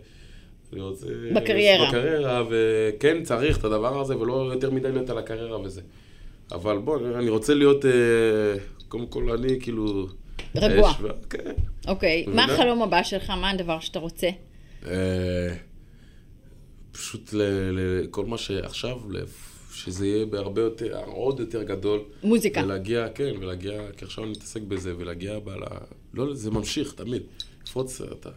אני 0.72 0.80
רוצה... 0.80 1.06
בקריירה. 1.34 1.88
בקריירה, 1.88 2.44
וכן 2.50 3.22
צריך 3.24 3.58
את 3.58 3.64
הדבר 3.64 4.00
הזה, 4.00 4.16
ולא 4.18 4.50
יותר 4.52 4.70
מדי 4.70 4.92
להיות 4.92 5.10
על 5.10 5.18
הקריירה 5.18 5.60
וזה. 5.60 5.80
אבל 6.52 6.78
בוא, 6.78 6.98
אני 7.18 7.28
רוצה 7.30 7.54
להיות, 7.54 7.84
אה, 7.84 7.90
קודם 8.88 9.06
כל, 9.06 9.30
אני 9.30 9.60
כאילו... 9.60 10.06
רגוע. 10.56 10.90
אש 10.90 10.96
ו- 11.00 11.28
כן. 11.30 11.52
אוקיי, 11.88 12.24
מה? 12.26 12.44
החלום 12.44 12.82
הבא 12.82 13.02
שלך? 13.02 13.30
מה 13.30 13.50
הדבר 13.50 13.80
שאתה 13.80 13.98
רוצה? 13.98 14.28
אה, 14.86 15.54
פשוט 16.92 17.32
ל- 17.32 17.42
ל- 17.70 18.06
כל 18.10 18.26
מה 18.26 18.38
שעכשיו, 18.38 18.98
שזה 19.74 20.06
יהיה 20.06 20.26
בהרבה 20.26 20.62
יותר, 20.62 21.00
עוד 21.06 21.40
יותר 21.40 21.62
גדול. 21.62 22.00
מוזיקה. 22.22 22.62
ולהגיע, 22.64 23.08
כן, 23.08 23.32
ולהגיע, 23.40 23.80
כי 23.96 24.04
עכשיו 24.04 24.24
אני 24.24 24.32
מתעסק 24.32 24.60
בזה, 24.62 24.94
ולהגיע 24.98 25.38
בעל 25.38 25.62
ה... 25.62 25.68
לא, 26.14 26.34
זה 26.34 26.50
ממשיך, 26.50 26.92
תמיד. 26.92 27.22
לפרוץ, 27.66 28.00
אתה... 28.00 28.30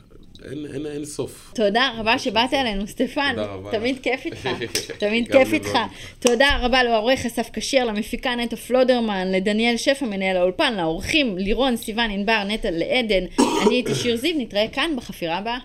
אין, 0.46 0.66
אין, 0.74 0.86
אין 0.86 1.06
סוף. 1.06 1.52
תודה 1.56 1.92
רבה 1.98 2.20
שבאת 2.20 2.54
אלינו, 2.54 2.88
סטפן. 2.88 3.34
תודה 3.36 3.46
רבה. 3.46 3.72
תמיד 3.72 4.00
כיף 4.00 4.26
איתך. 4.26 4.50
תמיד 5.00 5.32
כיף 5.32 5.54
איתך. 5.54 5.78
תודה 6.20 6.58
רבה 6.62 6.84
לעורך 6.84 7.26
אסף 7.26 7.50
כשר, 7.54 7.86
למפיקה 7.86 8.36
נטע 8.36 8.56
פלודרמן, 8.56 9.32
לדניאל 9.32 9.78
שפע, 9.78 10.06
מנהל 10.06 10.38
האולפן, 10.38 10.74
לאורחים 10.78 11.38
לירון, 11.38 11.78
סיון, 11.78 12.12
ענבר, 12.12 12.44
נטע, 12.48 12.72
לעדן. 12.72 13.24
אני 13.40 13.76
הייתי 13.76 13.96
שיר 13.96 14.16
זיו, 14.18 14.34
נתראה 14.38 14.68
כאן 14.74 14.92
בחפירה 14.98 15.38
הבאה. 15.38 15.58